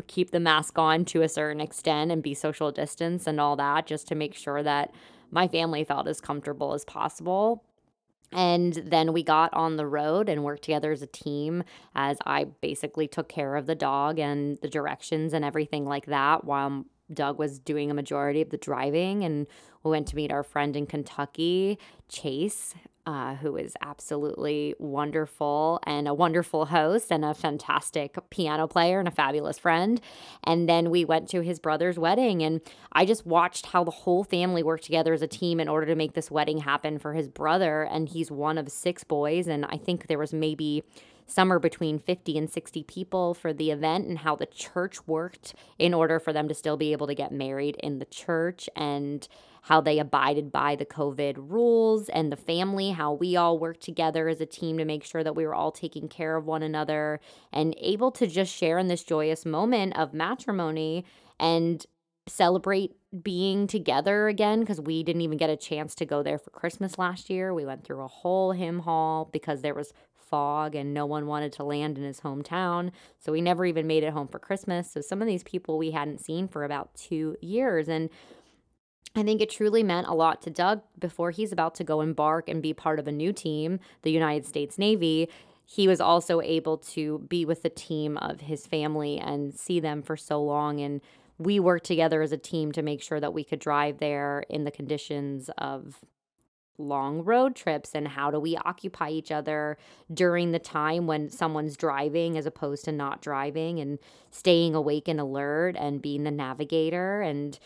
keep 0.07 0.31
the 0.31 0.41
mask 0.41 0.79
on 0.79 1.05
to 1.05 1.23
a 1.23 1.29
certain 1.29 1.61
extent 1.61 2.11
and 2.11 2.23
be 2.23 2.33
social 2.33 2.73
distance 2.73 3.27
and 3.27 3.39
all 3.39 3.57
that 3.57 3.87
just 3.87 4.09
to 4.09 4.15
make 4.15 4.35
sure 4.35 4.63
that 4.63 4.93
my 5.31 5.47
family 5.47 5.85
felt 5.85 6.09
as 6.09 6.21
comfortable 6.21 6.73
as 6.73 6.85
possible. 6.85 7.65
And 8.33 8.73
then 8.87 9.13
we 9.13 9.23
got 9.23 9.53
on 9.53 9.77
the 9.77 9.87
road 9.87 10.31
and 10.31 10.43
worked 10.43 10.63
together 10.63 10.91
as 10.91 11.03
a 11.03 11.07
team 11.07 11.65
as 11.95 12.17
I 12.25 12.45
basically 12.45 13.07
took 13.07 13.29
care 13.29 13.57
of 13.57 13.67
the 13.67 13.75
dog 13.75 14.19
and 14.19 14.57
the 14.63 14.69
directions 14.69 15.35
and 15.35 15.45
everything 15.45 15.85
like 15.85 16.07
that 16.07 16.45
while 16.45 16.87
Doug 17.15 17.39
was 17.39 17.59
doing 17.59 17.91
a 17.91 17.95
majority 17.95 18.41
of 18.41 18.51
the 18.51 18.57
driving, 18.57 19.25
and 19.25 19.47
we 19.83 19.91
went 19.91 20.09
to 20.09 20.17
meet 20.17 20.33
our 20.33 20.43
friend 20.43 20.77
in 20.77 20.87
Kentucky, 20.87 21.79
Chase, 22.09 22.75
uh, 23.05 23.35
who 23.37 23.57
is 23.57 23.75
absolutely 23.83 24.75
wonderful 24.79 25.81
and 25.87 26.07
a 26.07 26.15
wonderful 26.15 26.67
host 26.67 27.11
and 27.11 27.25
a 27.25 27.35
fantastic 27.35 28.17
piano 28.31 28.69
player 28.69 29.01
and 29.01 29.09
a 29.09 29.13
fabulous 29.13 29.59
friend. 29.59 30.01
And 30.45 30.69
then 30.69 30.89
we 30.89 31.05
went 31.05 31.29
to 31.31 31.41
his 31.41 31.59
brother's 31.59 31.99
wedding, 31.99 32.43
and 32.43 32.61
I 32.93 33.05
just 33.05 33.27
watched 33.27 33.67
how 33.67 33.83
the 33.83 33.91
whole 33.91 34.23
family 34.23 34.63
worked 34.63 34.85
together 34.85 35.13
as 35.13 35.23
a 35.23 35.27
team 35.27 35.59
in 35.59 35.69
order 35.69 35.87
to 35.87 35.97
make 35.97 36.13
this 36.13 36.31
wedding 36.31 36.59
happen 36.59 36.99
for 36.99 37.15
his 37.15 37.29
brother. 37.29 37.83
And 37.83 38.09
he's 38.09 38.31
one 38.31 38.57
of 38.57 38.71
six 38.71 39.03
boys, 39.03 39.49
and 39.49 39.65
I 39.67 39.79
think 39.79 40.07
there 40.07 40.19
was 40.19 40.33
maybe 40.33 40.85
somewhere 41.33 41.59
between 41.59 41.99
50 41.99 42.37
and 42.37 42.51
60 42.51 42.83
people 42.85 43.35
for 43.35 43.53
the 43.53 43.71
event 43.71 44.07
and 44.07 44.19
how 44.19 44.37
the 44.37 44.47
church 44.47 45.07
worked 45.07 45.55
in 45.79 45.95
order 45.95 46.21
for 46.21 46.33
them 46.33 46.49
to 46.49 46.55
still 46.55 46.77
be 46.77 46.93
able 46.93 47.07
to 47.07 47.15
get 47.15 47.33
married 47.33 47.77
in 47.83 47.99
the 47.99 48.05
church 48.05 48.69
and 48.77 49.29
how 49.63 49.81
they 49.81 49.99
abided 49.99 50.51
by 50.51 50.75
the 50.75 50.85
COVID 50.85 51.37
rules 51.39 52.09
and 52.09 52.33
the 52.33 52.37
family, 52.37 52.91
how 52.91 53.13
we 53.13 53.37
all 53.37 53.59
worked 53.59 53.83
together 53.83 54.29
as 54.29 54.41
a 54.41 54.47
team 54.47 54.77
to 54.79 54.85
make 54.85 55.05
sure 55.05 55.23
that 55.23 55.37
we 55.37 55.47
were 55.47 55.55
all 55.55 55.71
taking 55.71 56.09
care 56.09 56.37
of 56.37 56.47
one 56.47 56.63
another 56.63 57.21
and 57.53 57.75
able 57.79 58.11
to 58.11 58.27
just 58.27 58.53
share 58.53 58.77
in 58.77 58.89
this 58.89 59.05
joyous 59.05 59.47
moment 59.47 59.97
of 59.97 60.13
matrimony 60.13 61.05
and 61.39 61.87
celebrate 62.27 62.97
being 63.23 63.67
together 63.67 64.29
again 64.29 64.61
because 64.61 64.81
we 64.81 65.03
didn't 65.03 65.23
even 65.23 65.39
get 65.39 65.51
a 65.51 65.57
chance 65.57 65.95
to 65.95 66.07
go 66.07 66.23
there 66.23 66.39
for 66.39 66.51
Christmas 66.51 66.99
last 66.99 67.31
year. 67.31 67.53
We 67.53 67.65
went 67.65 67.85
through 67.85 68.03
a 68.03 68.09
whole 68.09 68.53
hymn 68.53 68.81
hall 68.81 69.29
because 69.33 69.63
there 69.63 69.75
was 69.75 69.93
fog 70.33 70.75
and 70.75 70.95
no 70.95 71.05
one 71.05 71.27
wanted 71.27 71.53
to 71.53 71.63
land 71.63 71.99
in 71.99 72.05
his 72.05 72.23
hometown. 72.23 72.91
So 73.19 73.33
we 73.33 73.43
never 73.43 73.67
even 73.67 73.87
made 73.87 74.03
it 74.03 74.15
home 74.15 74.29
for 74.29 74.39
Christmas. 74.39 74.91
So 74.91 75.03
some 75.03 75.21
of 75.21 75.29
these 75.29 75.43
people 75.43 75.77
we 75.77 75.91
hadn't 75.91 76.23
seen 76.23 76.49
for 76.49 76.65
about 76.65 76.95
two 76.95 77.37
years. 77.43 77.87
And 77.87 78.09
I 79.15 79.25
think 79.25 79.43
it 79.43 79.51
truly 79.51 79.83
meant 79.83 80.07
a 80.07 80.15
lot 80.15 80.41
to 80.43 80.51
Doug 80.51 80.81
before 80.99 81.33
he's 81.33 81.53
about 81.53 81.75
to 81.75 81.85
go 81.85 82.01
embark 82.01 82.49
and 82.49 82.63
be 82.63 82.73
part 82.73 82.99
of 82.99 83.07
a 83.07 83.13
new 83.13 83.31
team, 83.31 83.79
the 84.01 84.11
United 84.11 84.47
States 84.47 84.79
Navy. 84.79 85.29
He 85.67 85.87
was 85.87 86.01
also 86.01 86.41
able 86.41 86.79
to 86.79 87.19
be 87.29 87.45
with 87.45 87.63
the 87.63 87.69
team 87.69 88.17
of 88.17 88.41
his 88.41 88.67
family 88.67 89.19
and 89.19 89.55
see 89.55 89.81
them 89.81 90.01
for 90.03 90.17
so 90.17 90.43
long. 90.43 90.81
And 90.81 91.03
we 91.37 91.61
worked 91.61 91.85
together 91.85 92.23
as 92.23 92.33
a 92.33 92.39
team 92.39 92.73
to 92.73 92.81
make 92.81 93.03
sure 93.03 93.21
that 93.21 93.35
we 93.35 93.45
could 93.45 93.59
drive 93.59 93.99
there 93.99 94.45
in 94.49 94.65
the 94.65 94.71
conditions 94.71 95.51
of 95.59 95.99
long 96.79 97.23
road 97.23 97.55
trips 97.55 97.95
and 97.95 98.09
how 98.09 98.31
do 98.31 98.41
we 98.41 98.57
occupy 98.57 99.09
each 99.11 99.31
other 99.31 99.77
during 100.13 100.53
the 100.53 100.59
time 100.59 101.07
when 101.07 101.29
someone's 101.31 101.77
driving 101.77 102.37
as 102.37 102.47
opposed 102.47 102.85
to 102.85 102.93
not 102.93 103.21
driving 103.21 103.79
and 103.79 103.99
staying 104.31 104.75
awake 104.75 105.09
and 105.09 105.21
alert 105.21 105.77
and 105.77 106.03
being 106.03 106.25
the 106.25 106.31
navigator 106.31 107.21
and 107.21 107.59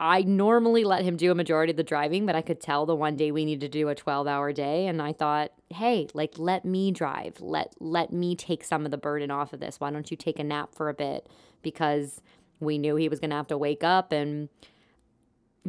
I 0.00 0.22
normally 0.22 0.84
let 0.84 1.02
him 1.02 1.16
do 1.16 1.32
a 1.32 1.34
majority 1.34 1.72
of 1.72 1.76
the 1.76 1.82
driving, 1.82 2.24
but 2.24 2.36
I 2.36 2.42
could 2.42 2.60
tell 2.60 2.86
the 2.86 2.94
one 2.94 3.16
day 3.16 3.32
we 3.32 3.44
need 3.44 3.60
to 3.60 3.68
do 3.68 3.88
a 3.88 3.96
12-hour 3.96 4.52
day 4.52 4.86
and 4.86 5.02
I 5.02 5.12
thought, 5.12 5.50
"Hey, 5.70 6.06
like 6.14 6.38
let 6.38 6.64
me 6.64 6.92
drive. 6.92 7.40
Let 7.40 7.74
let 7.80 8.12
me 8.12 8.36
take 8.36 8.62
some 8.62 8.84
of 8.84 8.92
the 8.92 8.96
burden 8.96 9.32
off 9.32 9.52
of 9.52 9.58
this. 9.58 9.80
Why 9.80 9.90
don't 9.90 10.08
you 10.08 10.16
take 10.16 10.38
a 10.38 10.44
nap 10.44 10.72
for 10.72 10.88
a 10.88 10.94
bit?" 10.94 11.26
Because 11.62 12.22
we 12.60 12.78
knew 12.78 12.94
he 12.94 13.08
was 13.08 13.18
going 13.18 13.30
to 13.30 13.36
have 13.36 13.48
to 13.48 13.58
wake 13.58 13.82
up 13.82 14.12
and 14.12 14.48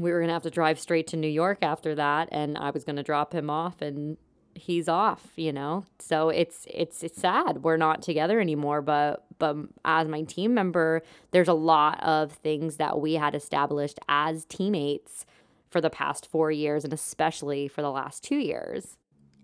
we 0.01 0.11
were 0.11 0.19
going 0.19 0.29
to 0.29 0.33
have 0.33 0.43
to 0.43 0.49
drive 0.49 0.79
straight 0.79 1.07
to 1.07 1.17
New 1.17 1.27
York 1.27 1.59
after 1.61 1.95
that 1.95 2.29
and 2.31 2.57
I 2.57 2.69
was 2.71 2.83
going 2.83 2.95
to 2.95 3.03
drop 3.03 3.33
him 3.33 3.49
off 3.49 3.81
and 3.81 4.17
he's 4.55 4.87
off, 4.87 5.27
you 5.35 5.51
know. 5.51 5.85
So 5.99 6.29
it's 6.29 6.65
it's 6.69 7.03
it's 7.03 7.19
sad 7.19 7.63
we're 7.63 7.77
not 7.77 8.01
together 8.01 8.39
anymore, 8.39 8.81
but 8.81 9.25
but 9.39 9.55
as 9.85 10.07
my 10.07 10.23
team 10.23 10.53
member, 10.53 11.01
there's 11.31 11.47
a 11.47 11.53
lot 11.53 12.01
of 12.03 12.33
things 12.33 12.77
that 12.77 12.99
we 12.99 13.13
had 13.13 13.35
established 13.35 13.99
as 14.07 14.45
teammates 14.45 15.25
for 15.69 15.81
the 15.81 15.89
past 15.89 16.25
4 16.25 16.51
years 16.51 16.83
and 16.83 16.93
especially 16.93 17.67
for 17.67 17.81
the 17.81 17.91
last 17.91 18.23
2 18.23 18.35
years. 18.35 18.97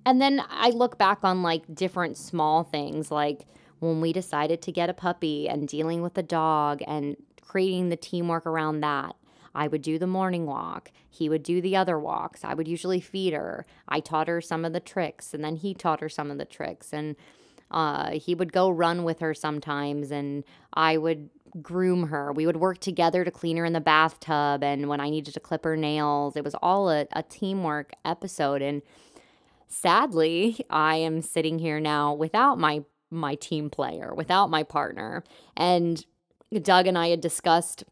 And 0.05 0.21
then 0.21 0.43
I 0.49 0.69
look 0.69 0.97
back 0.97 1.19
on 1.23 1.41
like 1.41 1.73
different 1.73 2.17
small 2.17 2.63
things 2.63 3.09
like 3.09 3.45
when 3.79 4.01
we 4.01 4.13
decided 4.13 4.61
to 4.63 4.71
get 4.71 4.89
a 4.89 4.93
puppy 4.93 5.47
and 5.47 5.67
dealing 5.67 6.01
with 6.01 6.13
the 6.13 6.23
dog 6.23 6.81
and 6.87 7.15
creating 7.41 7.89
the 7.89 7.95
teamwork 7.95 8.45
around 8.45 8.81
that 8.81 9.15
I 9.55 9.67
would 9.67 9.81
do 9.81 9.97
the 9.97 10.07
morning 10.07 10.45
walk. 10.45 10.91
He 11.09 11.29
would 11.29 11.43
do 11.43 11.61
the 11.61 11.75
other 11.75 11.97
walks. 11.97 12.43
I 12.43 12.53
would 12.53 12.67
usually 12.67 12.99
feed 12.99 13.33
her. 13.33 13.65
I 13.87 13.99
taught 13.99 14.27
her 14.27 14.41
some 14.41 14.65
of 14.65 14.73
the 14.73 14.79
tricks, 14.79 15.33
and 15.33 15.43
then 15.43 15.55
he 15.55 15.73
taught 15.73 16.01
her 16.01 16.09
some 16.09 16.29
of 16.29 16.37
the 16.37 16.45
tricks. 16.45 16.93
And 16.93 17.15
uh, 17.71 18.11
he 18.11 18.35
would 18.35 18.53
go 18.53 18.69
run 18.69 19.03
with 19.03 19.19
her 19.19 19.33
sometimes, 19.33 20.11
and 20.11 20.43
I 20.73 20.97
would 20.97 21.29
groom 21.61 22.07
her. 22.07 22.31
We 22.33 22.45
would 22.45 22.57
work 22.57 22.79
together 22.79 23.23
to 23.23 23.31
clean 23.31 23.57
her 23.57 23.65
in 23.65 23.73
the 23.73 23.81
bathtub. 23.81 24.63
And 24.63 24.89
when 24.89 24.99
I 24.99 25.09
needed 25.09 25.33
to 25.33 25.39
clip 25.39 25.63
her 25.63 25.77
nails, 25.77 26.35
it 26.35 26.43
was 26.43 26.55
all 26.61 26.89
a, 26.89 27.07
a 27.13 27.23
teamwork 27.23 27.93
episode. 28.03 28.61
And 28.61 28.81
sadly, 29.67 30.65
I 30.69 30.97
am 30.97 31.21
sitting 31.21 31.59
here 31.59 31.79
now 31.79 32.13
without 32.13 32.59
my 32.59 32.83
my 33.11 33.35
team 33.35 33.69
player, 33.69 34.13
without 34.13 34.49
my 34.49 34.63
partner. 34.63 35.23
And 35.55 36.03
Doug 36.61 36.87
and 36.87 36.97
I 36.97 37.09
had 37.09 37.21
discussed 37.21 37.83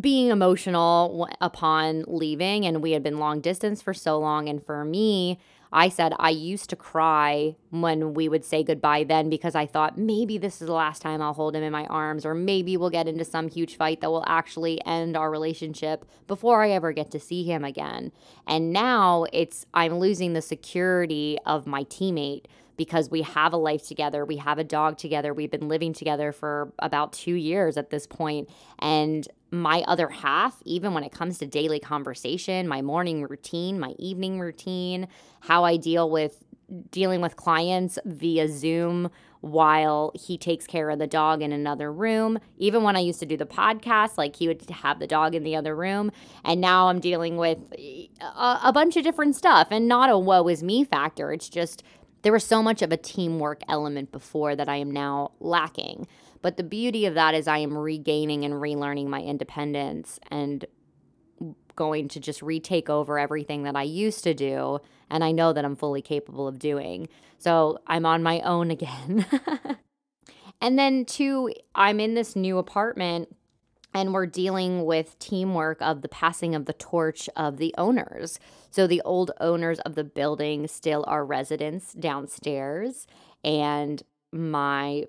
being 0.00 0.30
emotional 0.30 1.28
upon 1.40 2.04
leaving 2.06 2.66
and 2.66 2.82
we 2.82 2.92
had 2.92 3.02
been 3.02 3.18
long 3.18 3.40
distance 3.40 3.80
for 3.80 3.94
so 3.94 4.18
long 4.18 4.48
and 4.48 4.64
for 4.64 4.84
me 4.84 5.38
I 5.72 5.88
said 5.88 6.14
I 6.18 6.30
used 6.30 6.70
to 6.70 6.76
cry 6.76 7.56
when 7.70 8.14
we 8.14 8.28
would 8.28 8.44
say 8.44 8.62
goodbye 8.62 9.04
then 9.04 9.28
because 9.28 9.54
I 9.54 9.66
thought 9.66 9.98
maybe 9.98 10.38
this 10.38 10.60
is 10.60 10.66
the 10.66 10.72
last 10.72 11.02
time 11.02 11.20
I'll 11.20 11.34
hold 11.34 11.54
him 11.54 11.62
in 11.62 11.72
my 11.72 11.84
arms 11.86 12.24
or 12.24 12.34
maybe 12.34 12.76
we'll 12.76 12.90
get 12.90 13.08
into 13.08 13.24
some 13.24 13.48
huge 13.48 13.76
fight 13.76 14.00
that 14.00 14.10
will 14.10 14.24
actually 14.26 14.84
end 14.86 15.16
our 15.16 15.30
relationship 15.30 16.04
before 16.26 16.62
I 16.62 16.70
ever 16.70 16.92
get 16.92 17.10
to 17.12 17.20
see 17.20 17.44
him 17.44 17.64
again. 17.64 18.12
And 18.46 18.72
now 18.72 19.26
it's 19.32 19.66
I'm 19.74 19.98
losing 19.98 20.32
the 20.32 20.42
security 20.42 21.38
of 21.44 21.66
my 21.66 21.84
teammate 21.84 22.46
because 22.76 23.10
we 23.10 23.22
have 23.22 23.52
a 23.52 23.56
life 23.56 23.86
together. 23.86 24.24
We 24.24 24.36
have 24.36 24.58
a 24.58 24.64
dog 24.64 24.98
together. 24.98 25.32
We've 25.32 25.50
been 25.50 25.68
living 25.68 25.92
together 25.92 26.32
for 26.32 26.72
about 26.78 27.12
two 27.12 27.34
years 27.34 27.76
at 27.76 27.90
this 27.90 28.06
point. 28.06 28.48
And 28.78 29.26
my 29.50 29.82
other 29.86 30.08
half, 30.08 30.60
even 30.64 30.92
when 30.92 31.04
it 31.04 31.12
comes 31.12 31.38
to 31.38 31.46
daily 31.46 31.80
conversation, 31.80 32.68
my 32.68 32.82
morning 32.82 33.22
routine, 33.22 33.78
my 33.78 33.94
evening 33.98 34.40
routine, 34.40 35.08
how 35.40 35.64
I 35.64 35.76
deal 35.76 36.10
with 36.10 36.42
dealing 36.90 37.20
with 37.20 37.36
clients 37.36 37.98
via 38.04 38.48
Zoom 38.48 39.08
while 39.40 40.12
he 40.14 40.36
takes 40.36 40.66
care 40.66 40.90
of 40.90 40.98
the 40.98 41.06
dog 41.06 41.42
in 41.42 41.52
another 41.52 41.92
room. 41.92 42.38
Even 42.58 42.82
when 42.82 42.96
I 42.96 43.00
used 43.00 43.20
to 43.20 43.26
do 43.26 43.36
the 43.36 43.46
podcast, 43.46 44.18
like 44.18 44.34
he 44.36 44.48
would 44.48 44.68
have 44.68 44.98
the 44.98 45.06
dog 45.06 45.34
in 45.34 45.44
the 45.44 45.54
other 45.54 45.76
room. 45.76 46.10
And 46.44 46.60
now 46.60 46.88
I'm 46.88 46.98
dealing 46.98 47.36
with 47.36 47.58
a, 47.78 48.10
a 48.64 48.72
bunch 48.72 48.96
of 48.96 49.04
different 49.04 49.36
stuff 49.36 49.68
and 49.70 49.86
not 49.86 50.10
a 50.10 50.18
woe 50.18 50.48
is 50.48 50.62
me 50.62 50.84
factor. 50.84 51.32
It's 51.32 51.48
just 51.48 51.84
there 52.26 52.32
was 52.32 52.42
so 52.42 52.60
much 52.60 52.82
of 52.82 52.90
a 52.90 52.96
teamwork 52.96 53.62
element 53.68 54.10
before 54.10 54.56
that 54.56 54.68
I 54.68 54.78
am 54.78 54.90
now 54.90 55.30
lacking. 55.38 56.08
But 56.42 56.56
the 56.56 56.64
beauty 56.64 57.06
of 57.06 57.14
that 57.14 57.36
is 57.36 57.46
I 57.46 57.58
am 57.58 57.78
regaining 57.78 58.44
and 58.44 58.54
relearning 58.54 59.06
my 59.06 59.20
independence 59.20 60.18
and 60.28 60.64
going 61.76 62.08
to 62.08 62.18
just 62.18 62.42
retake 62.42 62.90
over 62.90 63.16
everything 63.16 63.62
that 63.62 63.76
I 63.76 63.84
used 63.84 64.24
to 64.24 64.34
do. 64.34 64.80
And 65.08 65.22
I 65.22 65.30
know 65.30 65.52
that 65.52 65.64
I'm 65.64 65.76
fully 65.76 66.02
capable 66.02 66.48
of 66.48 66.58
doing. 66.58 67.06
So 67.38 67.78
I'm 67.86 68.04
on 68.04 68.24
my 68.24 68.40
own 68.40 68.70
again. 68.72 69.24
and 70.60 70.76
then, 70.76 71.04
two, 71.04 71.52
I'm 71.76 72.00
in 72.00 72.14
this 72.14 72.34
new 72.34 72.58
apartment 72.58 73.28
and 73.94 74.12
we're 74.12 74.26
dealing 74.26 74.84
with 74.84 75.18
teamwork 75.18 75.80
of 75.80 76.02
the 76.02 76.08
passing 76.08 76.54
of 76.54 76.66
the 76.66 76.72
torch 76.74 77.28
of 77.36 77.56
the 77.56 77.74
owners. 77.78 78.38
So 78.70 78.86
the 78.86 79.02
old 79.02 79.30
owners 79.40 79.78
of 79.80 79.94
the 79.94 80.04
building 80.04 80.68
still 80.68 81.04
are 81.06 81.24
residents 81.24 81.92
downstairs, 81.94 83.06
and 83.42 84.02
my 84.32 85.04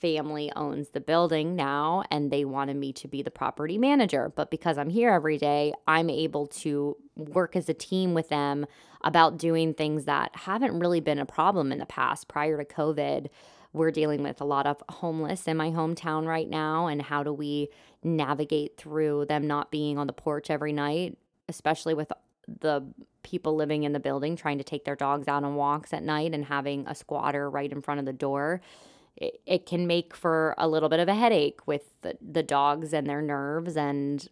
family 0.00 0.52
owns 0.54 0.90
the 0.90 1.00
building 1.00 1.56
now 1.56 2.04
and 2.10 2.30
they 2.30 2.44
wanted 2.44 2.76
me 2.76 2.92
to 2.92 3.08
be 3.08 3.22
the 3.22 3.30
property 3.30 3.78
manager. 3.78 4.32
But 4.34 4.50
because 4.50 4.78
I'm 4.78 4.90
here 4.90 5.10
every 5.10 5.38
day, 5.38 5.72
I'm 5.86 6.08
able 6.10 6.46
to 6.46 6.96
work 7.16 7.56
as 7.56 7.68
a 7.68 7.74
team 7.74 8.14
with 8.14 8.28
them 8.28 8.66
about 9.02 9.38
doing 9.38 9.74
things 9.74 10.04
that 10.04 10.34
haven't 10.34 10.78
really 10.78 11.00
been 11.00 11.18
a 11.18 11.26
problem 11.26 11.72
in 11.72 11.78
the 11.78 11.86
past 11.86 12.28
prior 12.28 12.62
to 12.62 12.64
COVID. 12.64 13.26
We're 13.72 13.90
dealing 13.90 14.22
with 14.22 14.40
a 14.40 14.44
lot 14.44 14.66
of 14.66 14.82
homeless 14.88 15.46
in 15.46 15.56
my 15.56 15.70
hometown 15.70 16.26
right 16.26 16.48
now. 16.48 16.86
And 16.86 17.02
how 17.02 17.22
do 17.22 17.32
we 17.32 17.68
navigate 18.02 18.76
through 18.76 19.26
them 19.26 19.46
not 19.46 19.70
being 19.70 19.98
on 19.98 20.06
the 20.06 20.12
porch 20.12 20.50
every 20.50 20.72
night, 20.72 21.18
especially 21.48 21.94
with 21.94 22.12
the 22.60 22.86
people 23.22 23.54
living 23.54 23.82
in 23.82 23.92
the 23.92 24.00
building 24.00 24.36
trying 24.36 24.58
to 24.58 24.64
take 24.64 24.84
their 24.84 24.96
dogs 24.96 25.28
out 25.28 25.44
on 25.44 25.54
walks 25.54 25.92
at 25.92 26.02
night 26.02 26.32
and 26.32 26.46
having 26.46 26.86
a 26.86 26.94
squatter 26.94 27.50
right 27.50 27.72
in 27.72 27.82
front 27.82 28.00
of 28.00 28.06
the 28.06 28.12
door? 28.12 28.60
It, 29.16 29.40
it 29.46 29.66
can 29.66 29.86
make 29.86 30.14
for 30.14 30.54
a 30.58 30.68
little 30.68 30.88
bit 30.88 31.00
of 31.00 31.08
a 31.08 31.14
headache 31.14 31.66
with 31.66 32.00
the, 32.02 32.16
the 32.20 32.42
dogs 32.42 32.92
and 32.92 33.08
their 33.08 33.22
nerves 33.22 33.76
and 33.76 34.26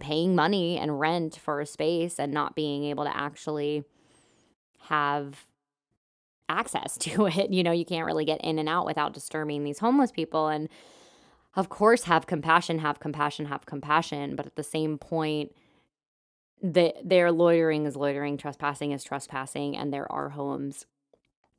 paying 0.00 0.34
money 0.34 0.78
and 0.78 0.98
rent 0.98 1.36
for 1.36 1.60
a 1.60 1.66
space 1.66 2.18
and 2.18 2.32
not 2.32 2.54
being 2.54 2.84
able 2.84 3.04
to 3.04 3.16
actually 3.16 3.84
have 4.88 5.46
access 6.48 6.96
to 6.98 7.26
it. 7.26 7.50
You 7.50 7.62
know, 7.62 7.72
you 7.72 7.84
can't 7.84 8.06
really 8.06 8.24
get 8.24 8.40
in 8.42 8.58
and 8.58 8.68
out 8.68 8.86
without 8.86 9.12
disturbing 9.12 9.64
these 9.64 9.78
homeless 9.78 10.10
people. 10.10 10.48
And 10.48 10.68
of 11.56 11.68
course, 11.68 12.04
have 12.04 12.26
compassion, 12.26 12.80
have 12.80 13.00
compassion, 13.00 13.46
have 13.46 13.66
compassion. 13.66 14.36
But 14.36 14.46
at 14.46 14.56
the 14.56 14.62
same 14.62 14.98
point, 14.98 15.52
the, 16.62 16.94
their 17.04 17.30
loitering 17.30 17.86
is 17.86 17.96
loitering, 17.96 18.36
trespassing 18.38 18.92
is 18.92 19.04
trespassing, 19.04 19.76
and 19.76 19.92
there 19.92 20.10
are 20.10 20.30
homes 20.30 20.86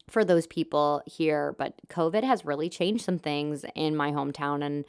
for 0.10 0.26
those 0.26 0.48
people 0.48 1.02
here. 1.06 1.56
But 1.58 1.76
COVID 1.90 2.24
has 2.24 2.46
really 2.46 2.70
changed 2.70 3.06
some 3.06 3.20
things 3.20 3.66
in 3.76 3.96
my 3.96 4.12
hometown. 4.12 4.64
And 4.66 4.86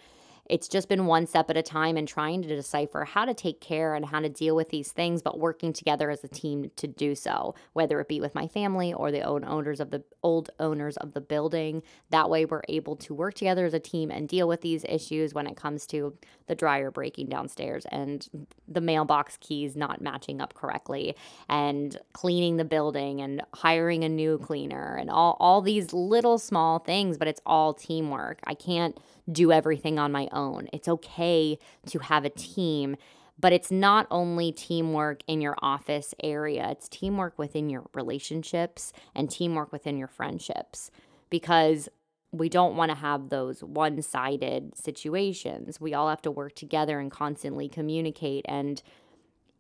it's 0.49 0.69
just 0.69 0.89
been 0.89 1.07
one 1.07 1.27
step 1.27 1.51
at 1.51 1.57
a 1.57 1.63
time 1.63 1.97
and 1.97 2.07
trying 2.07 2.43
to 2.43 2.49
decipher 2.49 3.05
how 3.05 3.25
to 3.25 3.35
take 3.35 3.61
care 3.61 3.95
and 3.95 4.05
how 4.05 4.21
to 4.21 4.29
deal 4.29 4.57
with 4.57 4.69
these 4.71 4.93
things, 4.93 5.23
but 5.23 5.39
working 5.39 5.73
together 5.73 6.11
as 6.11 6.23
a 6.25 6.29
team 6.29 6.71
to 6.77 6.87
do 6.87 7.15
so, 7.15 7.55
whether 7.73 8.01
it 8.01 8.09
be 8.09 8.21
with 8.21 8.35
my 8.35 8.47
family 8.47 8.93
or 8.93 9.11
the 9.11 9.23
old 9.23 9.45
owners 9.45 9.81
of 9.81 9.91
the 9.91 10.03
old 10.23 10.51
owners 10.61 10.97
of 10.99 11.15
the 11.15 11.21
building. 11.21 11.83
That 12.11 12.31
way 12.31 12.45
we're 12.45 12.63
able 12.69 12.97
to 12.97 13.15
work 13.15 13.35
together 13.35 13.67
as 13.67 13.75
a 13.75 13.81
team 13.81 14.11
and 14.11 14.29
deal 14.29 14.49
with 14.49 14.61
these 14.61 14.85
issues 14.89 15.35
when 15.35 15.47
it 15.47 15.57
comes 15.57 15.87
to 15.89 16.15
the 16.47 16.55
dryer 16.55 16.91
breaking 16.91 17.29
downstairs 17.29 17.87
and 17.91 18.29
the 18.69 18.81
mailbox 18.81 19.37
keys 19.39 19.77
not 19.77 20.01
matching 20.01 20.41
up 20.41 20.55
correctly 20.55 21.17
and 21.49 21.99
cleaning 22.13 22.57
the 22.57 22.65
building 22.65 23.21
and 23.21 23.43
hiring 23.55 24.05
a 24.05 24.09
new 24.09 24.39
cleaner 24.39 24.97
and 24.97 25.11
all 25.11 25.37
all 25.41 25.61
these 25.61 25.93
little 25.93 26.39
small 26.39 26.79
things, 26.79 27.19
but 27.19 27.29
it's 27.29 27.41
all 27.47 27.75
teamwork. 27.75 28.41
I 28.45 28.55
can't 28.55 28.99
do 29.31 29.53
everything 29.53 29.99
on 29.99 30.13
my 30.13 30.29
own. 30.33 30.69
It's 30.73 30.89
okay 30.89 31.59
to 31.87 31.99
have 31.99 32.25
a 32.25 32.31
team, 32.31 32.97
but 33.39 33.53
it's 33.53 33.71
not 33.71 34.07
only 34.11 34.53
teamwork 34.53 35.23
in 35.27 35.41
your 35.41 35.57
office 35.61 36.15
area, 36.23 36.71
it's 36.71 36.89
teamwork 36.89 37.39
within 37.39 37.69
your 37.69 37.85
relationships 37.93 38.93
and 39.15 39.31
teamwork 39.31 39.73
within 39.73 39.97
your 39.99 40.09
friendships 40.09 40.91
because 41.29 41.89
we 42.33 42.49
don't 42.49 42.77
want 42.77 42.91
to 42.91 42.97
have 42.97 43.29
those 43.29 43.63
one 43.63 44.03
sided 44.03 44.77
situations. 44.77 45.81
We 45.81 45.95
all 45.95 46.09
have 46.09 46.23
to 46.23 46.31
work 46.31 46.55
together 46.55 46.99
and 46.99 47.11
constantly 47.11 47.69
communicate. 47.69 48.45
And 48.49 48.83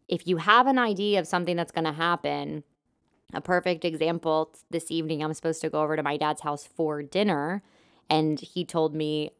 if 0.08 0.26
you 0.26 0.38
have 0.38 0.66
an 0.66 0.78
idea 0.78 1.18
of 1.18 1.26
something 1.26 1.56
that's 1.56 1.72
going 1.72 1.84
to 1.84 1.92
happen, 1.92 2.64
a 3.32 3.40
perfect 3.40 3.84
example 3.84 4.54
this 4.70 4.90
evening, 4.90 5.22
I'm 5.22 5.34
supposed 5.34 5.60
to 5.62 5.70
go 5.70 5.82
over 5.82 5.96
to 5.96 6.02
my 6.02 6.16
dad's 6.16 6.42
house 6.42 6.66
for 6.66 7.02
dinner. 7.02 7.62
And 8.08 8.38
he 8.38 8.64
told 8.64 8.94
me, 8.94 9.32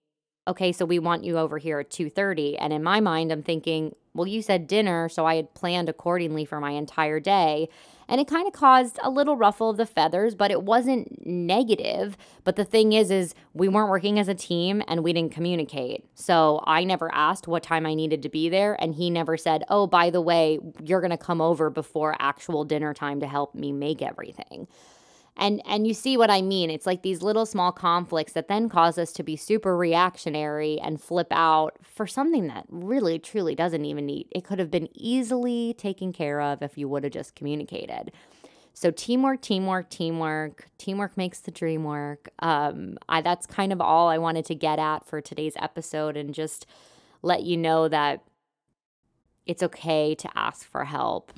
okay, 0.48 0.72
so 0.72 0.84
we 0.84 0.98
want 0.98 1.24
you 1.24 1.38
over 1.38 1.58
here 1.58 1.80
at 1.80 1.90
2:30. 1.90 2.56
And 2.58 2.72
in 2.72 2.82
my 2.82 3.00
mind, 3.00 3.32
I'm 3.32 3.42
thinking, 3.42 3.94
well, 4.14 4.26
you 4.26 4.40
said 4.40 4.66
dinner, 4.66 5.08
so 5.08 5.26
I 5.26 5.36
had 5.36 5.52
planned 5.54 5.88
accordingly 5.88 6.44
for 6.44 6.58
my 6.60 6.70
entire 6.70 7.20
day. 7.20 7.68
And 8.08 8.20
it 8.20 8.28
kind 8.28 8.46
of 8.46 8.52
caused 8.52 8.98
a 9.02 9.10
little 9.10 9.36
ruffle 9.36 9.68
of 9.68 9.76
the 9.76 9.84
feathers, 9.84 10.34
but 10.36 10.52
it 10.52 10.62
wasn't 10.62 11.26
negative. 11.26 12.16
But 12.44 12.54
the 12.56 12.64
thing 12.64 12.92
is 12.92 13.10
is 13.10 13.34
we 13.52 13.68
weren't 13.68 13.90
working 13.90 14.18
as 14.18 14.28
a 14.28 14.34
team 14.34 14.82
and 14.86 15.02
we 15.02 15.12
didn't 15.12 15.32
communicate. 15.32 16.04
So 16.14 16.62
I 16.66 16.84
never 16.84 17.12
asked 17.12 17.48
what 17.48 17.64
time 17.64 17.84
I 17.84 17.94
needed 17.94 18.22
to 18.22 18.28
be 18.28 18.48
there 18.48 18.80
and 18.80 18.94
he 18.94 19.10
never 19.10 19.36
said, 19.36 19.64
"Oh, 19.68 19.86
by 19.86 20.10
the 20.10 20.20
way, 20.20 20.60
you're 20.82 21.00
going 21.00 21.10
to 21.10 21.16
come 21.16 21.40
over 21.40 21.68
before 21.68 22.14
actual 22.18 22.64
dinner 22.64 22.94
time 22.94 23.20
to 23.20 23.26
help 23.26 23.54
me 23.54 23.72
make 23.72 24.00
everything." 24.02 24.68
And 25.36 25.60
and 25.66 25.86
you 25.86 25.92
see 25.92 26.16
what 26.16 26.30
I 26.30 26.40
mean? 26.40 26.70
It's 26.70 26.86
like 26.86 27.02
these 27.02 27.20
little 27.20 27.44
small 27.44 27.70
conflicts 27.70 28.32
that 28.32 28.48
then 28.48 28.68
cause 28.68 28.96
us 28.96 29.12
to 29.12 29.22
be 29.22 29.36
super 29.36 29.76
reactionary 29.76 30.80
and 30.80 31.00
flip 31.00 31.28
out 31.30 31.76
for 31.82 32.06
something 32.06 32.46
that 32.46 32.64
really 32.70 33.18
truly 33.18 33.54
doesn't 33.54 33.84
even 33.84 34.06
need. 34.06 34.28
It 34.30 34.44
could 34.44 34.58
have 34.58 34.70
been 34.70 34.88
easily 34.94 35.74
taken 35.76 36.12
care 36.12 36.40
of 36.40 36.62
if 36.62 36.78
you 36.78 36.88
would 36.88 37.04
have 37.04 37.12
just 37.12 37.34
communicated. 37.34 38.12
So 38.72 38.90
teamwork, 38.90 39.40
teamwork, 39.40 39.88
teamwork. 39.88 40.68
Teamwork 40.76 41.16
makes 41.16 41.40
the 41.40 41.50
dream 41.50 41.84
work. 41.84 42.28
Um, 42.40 42.98
I, 43.08 43.22
that's 43.22 43.46
kind 43.46 43.72
of 43.72 43.80
all 43.80 44.08
I 44.08 44.18
wanted 44.18 44.44
to 44.46 44.54
get 44.54 44.78
at 44.78 45.06
for 45.06 45.20
today's 45.20 45.54
episode, 45.58 46.16
and 46.16 46.34
just 46.34 46.66
let 47.22 47.42
you 47.42 47.56
know 47.56 47.88
that 47.88 48.22
it's 49.46 49.62
okay 49.62 50.14
to 50.14 50.28
ask 50.34 50.66
for 50.66 50.84
help 50.84 51.32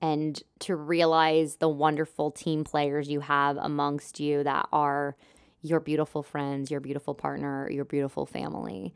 and 0.00 0.42
to 0.60 0.76
realize 0.76 1.56
the 1.56 1.68
wonderful 1.68 2.30
team 2.30 2.64
players 2.64 3.08
you 3.08 3.20
have 3.20 3.56
amongst 3.56 4.20
you 4.20 4.42
that 4.44 4.68
are 4.72 5.16
your 5.62 5.80
beautiful 5.80 6.22
friends, 6.22 6.70
your 6.70 6.80
beautiful 6.80 7.14
partner, 7.14 7.68
your 7.70 7.84
beautiful 7.84 8.24
family. 8.24 8.94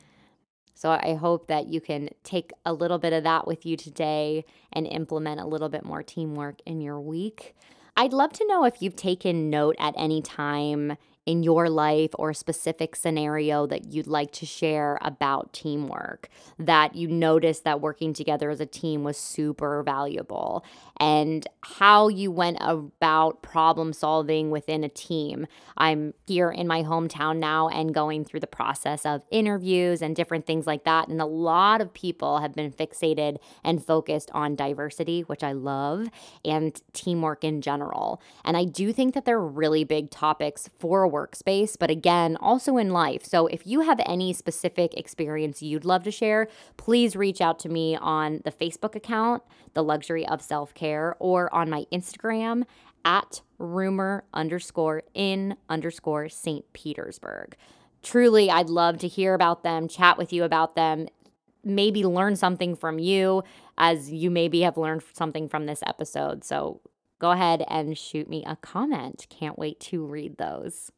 So 0.74 0.90
I 0.90 1.14
hope 1.14 1.46
that 1.46 1.68
you 1.68 1.80
can 1.80 2.10
take 2.24 2.52
a 2.64 2.72
little 2.72 2.98
bit 2.98 3.12
of 3.12 3.22
that 3.24 3.46
with 3.46 3.64
you 3.64 3.76
today 3.76 4.44
and 4.72 4.86
implement 4.86 5.40
a 5.40 5.46
little 5.46 5.68
bit 5.68 5.84
more 5.84 6.02
teamwork 6.02 6.60
in 6.66 6.80
your 6.80 7.00
week. 7.00 7.54
I'd 7.96 8.12
love 8.12 8.32
to 8.34 8.46
know 8.46 8.64
if 8.64 8.82
you've 8.82 8.96
taken 8.96 9.50
note 9.50 9.76
at 9.78 9.94
any 9.96 10.20
time 10.20 10.96
in 11.26 11.42
your 11.42 11.68
life 11.68 12.10
or 12.14 12.30
a 12.30 12.34
specific 12.34 12.94
scenario 12.94 13.66
that 13.66 13.92
you'd 13.92 14.06
like 14.06 14.30
to 14.32 14.46
share 14.46 14.98
about 15.00 15.52
teamwork 15.52 16.28
that 16.58 16.94
you 16.94 17.08
noticed 17.08 17.64
that 17.64 17.80
working 17.80 18.12
together 18.12 18.50
as 18.50 18.60
a 18.60 18.66
team 18.66 19.04
was 19.04 19.16
super 19.16 19.82
valuable 19.82 20.64
and 21.00 21.46
how 21.62 22.08
you 22.08 22.30
went 22.30 22.58
about 22.60 23.42
problem 23.42 23.92
solving 23.92 24.50
within 24.50 24.84
a 24.84 24.88
team. 24.88 25.46
I'm 25.76 26.14
here 26.26 26.50
in 26.50 26.66
my 26.66 26.82
hometown 26.82 27.38
now 27.38 27.68
and 27.68 27.94
going 27.94 28.24
through 28.24 28.40
the 28.40 28.46
process 28.46 29.04
of 29.04 29.24
interviews 29.30 30.02
and 30.02 30.14
different 30.14 30.46
things 30.46 30.66
like 30.66 30.84
that. 30.84 31.08
And 31.08 31.20
a 31.20 31.26
lot 31.26 31.80
of 31.80 31.92
people 31.92 32.38
have 32.38 32.54
been 32.54 32.70
fixated 32.70 33.38
and 33.64 33.84
focused 33.84 34.30
on 34.32 34.56
diversity, 34.56 35.22
which 35.22 35.42
I 35.42 35.52
love, 35.52 36.08
and 36.44 36.80
teamwork 36.92 37.44
in 37.44 37.60
general. 37.60 38.20
And 38.44 38.56
I 38.56 38.64
do 38.64 38.92
think 38.92 39.14
that 39.14 39.24
they're 39.24 39.40
really 39.40 39.84
big 39.84 40.10
topics 40.10 40.68
for 40.78 41.06
workspace, 41.14 41.76
but 41.78 41.90
again, 41.90 42.36
also 42.40 42.76
in 42.76 42.90
life. 42.90 43.24
So 43.24 43.46
if 43.46 43.66
you 43.66 43.82
have 43.82 44.00
any 44.04 44.32
specific 44.32 44.94
experience 44.94 45.62
you'd 45.62 45.84
love 45.84 46.02
to 46.04 46.10
share, 46.10 46.48
please 46.76 47.14
reach 47.14 47.40
out 47.40 47.58
to 47.60 47.68
me 47.68 47.96
on 47.96 48.40
the 48.44 48.52
Facebook 48.52 48.94
account, 48.94 49.42
The 49.74 49.84
Luxury 49.84 50.26
of 50.26 50.42
Self 50.42 50.74
Care, 50.74 51.16
or 51.18 51.52
on 51.54 51.70
my 51.70 51.84
Instagram 51.92 52.64
at 53.04 53.42
rumor 53.58 54.24
underscore 54.32 55.02
in 55.14 55.56
underscore 55.68 56.28
St. 56.28 56.64
Petersburg. 56.72 57.56
Truly, 58.02 58.50
I'd 58.50 58.68
love 58.68 58.98
to 58.98 59.08
hear 59.08 59.34
about 59.34 59.62
them, 59.62 59.88
chat 59.88 60.18
with 60.18 60.32
you 60.32 60.44
about 60.44 60.74
them, 60.74 61.08
maybe 61.64 62.04
learn 62.04 62.36
something 62.36 62.76
from 62.76 62.98
you 62.98 63.42
as 63.78 64.12
you 64.12 64.30
maybe 64.30 64.60
have 64.62 64.76
learned 64.76 65.02
something 65.12 65.48
from 65.48 65.66
this 65.66 65.82
episode. 65.86 66.44
So 66.44 66.80
go 67.18 67.30
ahead 67.30 67.64
and 67.68 67.96
shoot 67.96 68.28
me 68.28 68.44
a 68.46 68.56
comment. 68.56 69.26
Can't 69.30 69.58
wait 69.58 69.80
to 69.80 70.04
read 70.04 70.36
those. 70.36 70.92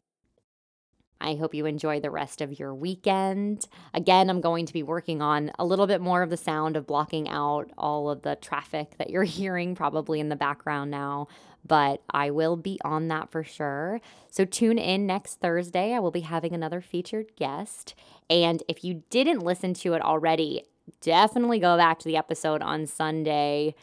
I 1.21 1.35
hope 1.35 1.55
you 1.55 1.67
enjoy 1.67 2.01
the 2.01 2.11
rest 2.11 2.41
of 2.41 2.59
your 2.59 2.75
weekend. 2.75 3.67
Again, 3.95 4.29
I'm 4.29 4.41
going 4.41 4.67
to 4.67 4.73
be 4.73 4.83
working 4.83 5.23
on 5.23 5.51
a 5.59 5.65
little 5.65 5.87
bit 5.87 6.01
more 6.01 6.23
of 6.23 6.31
the 6.31 6.37
sound 6.37 6.77
of 6.77 6.87
blocking 6.87 7.29
out 7.29 7.71
all 7.79 8.11
of 8.11 8.23
the 8.23 8.37
traffic 8.37 8.97
that 8.99 9.11
you're 9.11 9.25
hearing 9.25 9.75
probably 9.75 10.21
in 10.21 10.29
the 10.29 10.37
background 10.37 10.91
now, 10.91 11.29
but 11.67 12.03
I 12.11 12.31
will 12.31 12.57
be 12.57 12.79
on 12.85 13.09
that 13.09 13.31
for 13.31 13.43
sure. 13.43 14.01
So 14.31 14.45
tune 14.45 14.79
in 14.79 15.07
next 15.07 15.41
Thursday. 15.41 15.95
I 15.95 15.99
will 16.01 16.11
be 16.11 16.21
having 16.21 16.53
another 16.53 16.81
featured 16.81 17.35
guest. 17.37 17.95
And 18.29 18.63
if 18.69 18.85
you 18.85 19.03
didn't 19.11 19.41
listen 19.41 19.75
to 19.75 19.95
it 19.95 20.03
already, 20.03 20.65
definitely 21.01 21.59
go 21.59 21.77
back 21.77 21.99
to 22.01 22.09
the 22.09 22.17
episode 22.17 22.63
on 22.63 22.87
Sunday 22.87 23.75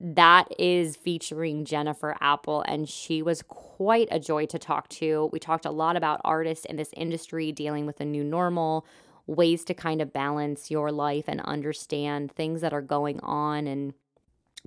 that 0.00 0.48
is 0.58 0.96
featuring 0.96 1.66
Jennifer 1.66 2.16
Apple, 2.20 2.62
and 2.66 2.88
she 2.88 3.20
was 3.20 3.42
quite 3.42 4.08
a 4.10 4.18
joy 4.18 4.46
to 4.46 4.58
talk 4.58 4.88
to. 4.88 5.28
We 5.32 5.38
talked 5.38 5.66
a 5.66 5.70
lot 5.70 5.96
about 5.96 6.22
artists 6.24 6.64
in 6.64 6.76
this 6.76 6.90
industry 6.96 7.52
dealing 7.52 7.84
with 7.84 8.00
a 8.00 8.06
new 8.06 8.24
normal, 8.24 8.86
ways 9.26 9.62
to 9.66 9.74
kind 9.74 10.00
of 10.00 10.12
balance 10.12 10.70
your 10.70 10.90
life 10.90 11.24
and 11.28 11.40
understand 11.42 12.32
things 12.32 12.62
that 12.62 12.72
are 12.72 12.80
going 12.80 13.20
on 13.20 13.66
and 13.66 13.92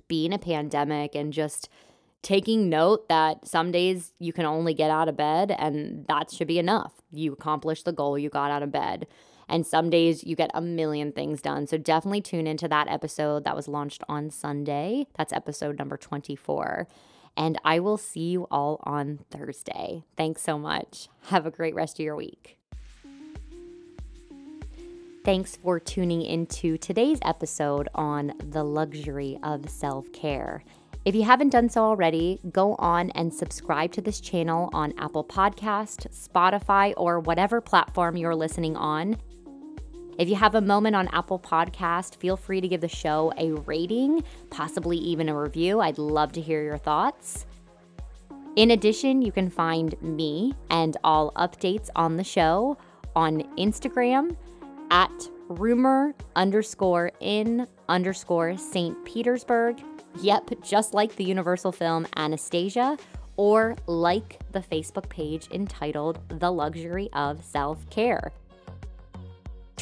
being 0.06 0.32
a 0.32 0.38
pandemic 0.38 1.14
and 1.14 1.32
just 1.32 1.68
taking 2.22 2.68
note 2.68 3.08
that 3.08 3.46
some 3.46 3.70
days 3.70 4.12
you 4.18 4.32
can 4.32 4.46
only 4.46 4.72
get 4.72 4.90
out 4.90 5.08
of 5.08 5.16
bed 5.16 5.50
and 5.58 6.06
that 6.08 6.30
should 6.30 6.48
be 6.48 6.58
enough. 6.58 6.92
You 7.12 7.32
accomplish 7.32 7.82
the 7.82 7.92
goal, 7.92 8.18
you 8.18 8.30
got 8.30 8.50
out 8.50 8.62
of 8.62 8.72
bed. 8.72 9.06
And 9.48 9.66
some 9.66 9.90
days 9.90 10.24
you 10.24 10.36
get 10.36 10.50
a 10.54 10.60
million 10.60 11.12
things 11.12 11.40
done. 11.40 11.66
So 11.66 11.76
definitely 11.76 12.20
tune 12.20 12.46
into 12.46 12.68
that 12.68 12.88
episode 12.88 13.44
that 13.44 13.56
was 13.56 13.68
launched 13.68 14.02
on 14.08 14.30
Sunday. 14.30 15.06
That's 15.16 15.32
episode 15.32 15.78
number 15.78 15.96
24. 15.96 16.88
And 17.36 17.58
I 17.64 17.80
will 17.80 17.98
see 17.98 18.30
you 18.30 18.46
all 18.50 18.80
on 18.84 19.20
Thursday. 19.30 20.04
Thanks 20.16 20.42
so 20.42 20.58
much. 20.58 21.08
Have 21.26 21.46
a 21.46 21.50
great 21.50 21.74
rest 21.74 21.98
of 21.98 22.04
your 22.04 22.16
week. 22.16 22.58
Thanks 25.24 25.56
for 25.56 25.80
tuning 25.80 26.20
into 26.20 26.76
today's 26.76 27.18
episode 27.22 27.88
on 27.94 28.34
the 28.38 28.62
luxury 28.62 29.38
of 29.42 29.70
self 29.70 30.12
care. 30.12 30.62
If 31.04 31.14
you 31.14 31.22
haven't 31.24 31.50
done 31.50 31.68
so 31.68 31.82
already, 31.82 32.40
go 32.50 32.76
on 32.76 33.10
and 33.10 33.32
subscribe 33.32 33.92
to 33.92 34.00
this 34.00 34.20
channel 34.20 34.70
on 34.72 34.94
Apple 34.98 35.24
Podcast, 35.24 36.08
Spotify, 36.12 36.94
or 36.96 37.20
whatever 37.20 37.60
platform 37.60 38.16
you're 38.16 38.34
listening 38.34 38.76
on. 38.76 39.16
If 40.16 40.28
you 40.28 40.36
have 40.36 40.54
a 40.54 40.60
moment 40.60 40.94
on 40.94 41.08
Apple 41.08 41.40
Podcast, 41.40 42.16
feel 42.16 42.36
free 42.36 42.60
to 42.60 42.68
give 42.68 42.80
the 42.80 42.88
show 42.88 43.32
a 43.36 43.52
rating, 43.52 44.22
possibly 44.50 44.96
even 44.96 45.28
a 45.28 45.36
review. 45.36 45.80
I'd 45.80 45.98
love 45.98 46.32
to 46.32 46.40
hear 46.40 46.62
your 46.62 46.78
thoughts. 46.78 47.46
In 48.56 48.70
addition, 48.70 49.22
you 49.22 49.32
can 49.32 49.50
find 49.50 50.00
me 50.00 50.54
and 50.70 50.96
all 51.02 51.32
updates 51.32 51.90
on 51.96 52.16
the 52.16 52.22
show 52.22 52.78
on 53.16 53.42
Instagram 53.58 54.36
at 54.92 55.10
rumor 55.48 56.14
underscore 56.36 57.10
in 57.20 57.66
underscore 57.88 58.56
St. 58.56 59.04
Petersburg. 59.04 59.82
Yep, 60.20 60.62
just 60.62 60.94
like 60.94 61.16
the 61.16 61.24
Universal 61.24 61.72
film 61.72 62.06
Anastasia, 62.16 62.96
or 63.36 63.74
like 63.86 64.38
the 64.52 64.60
Facebook 64.60 65.08
page 65.08 65.48
entitled 65.50 66.20
The 66.28 66.52
Luxury 66.52 67.08
of 67.12 67.44
Self 67.44 67.90
Care. 67.90 68.30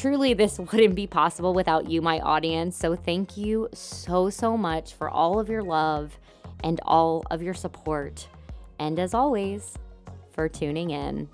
Truly, 0.03 0.33
this 0.33 0.59
wouldn't 0.73 0.95
be 0.95 1.07
possible 1.07 1.53
without 1.53 1.89
you, 1.89 2.01
my 2.01 2.19
audience. 2.19 2.75
So, 2.75 2.93
thank 2.93 3.37
you 3.37 3.69
so, 3.71 4.29
so 4.29 4.57
much 4.57 4.95
for 4.95 5.09
all 5.09 5.39
of 5.39 5.47
your 5.47 5.63
love 5.63 6.19
and 6.61 6.81
all 6.83 7.23
of 7.31 7.41
your 7.41 7.53
support. 7.53 8.27
And 8.79 8.99
as 8.99 9.13
always, 9.13 9.77
for 10.33 10.49
tuning 10.49 10.89
in. 10.89 11.29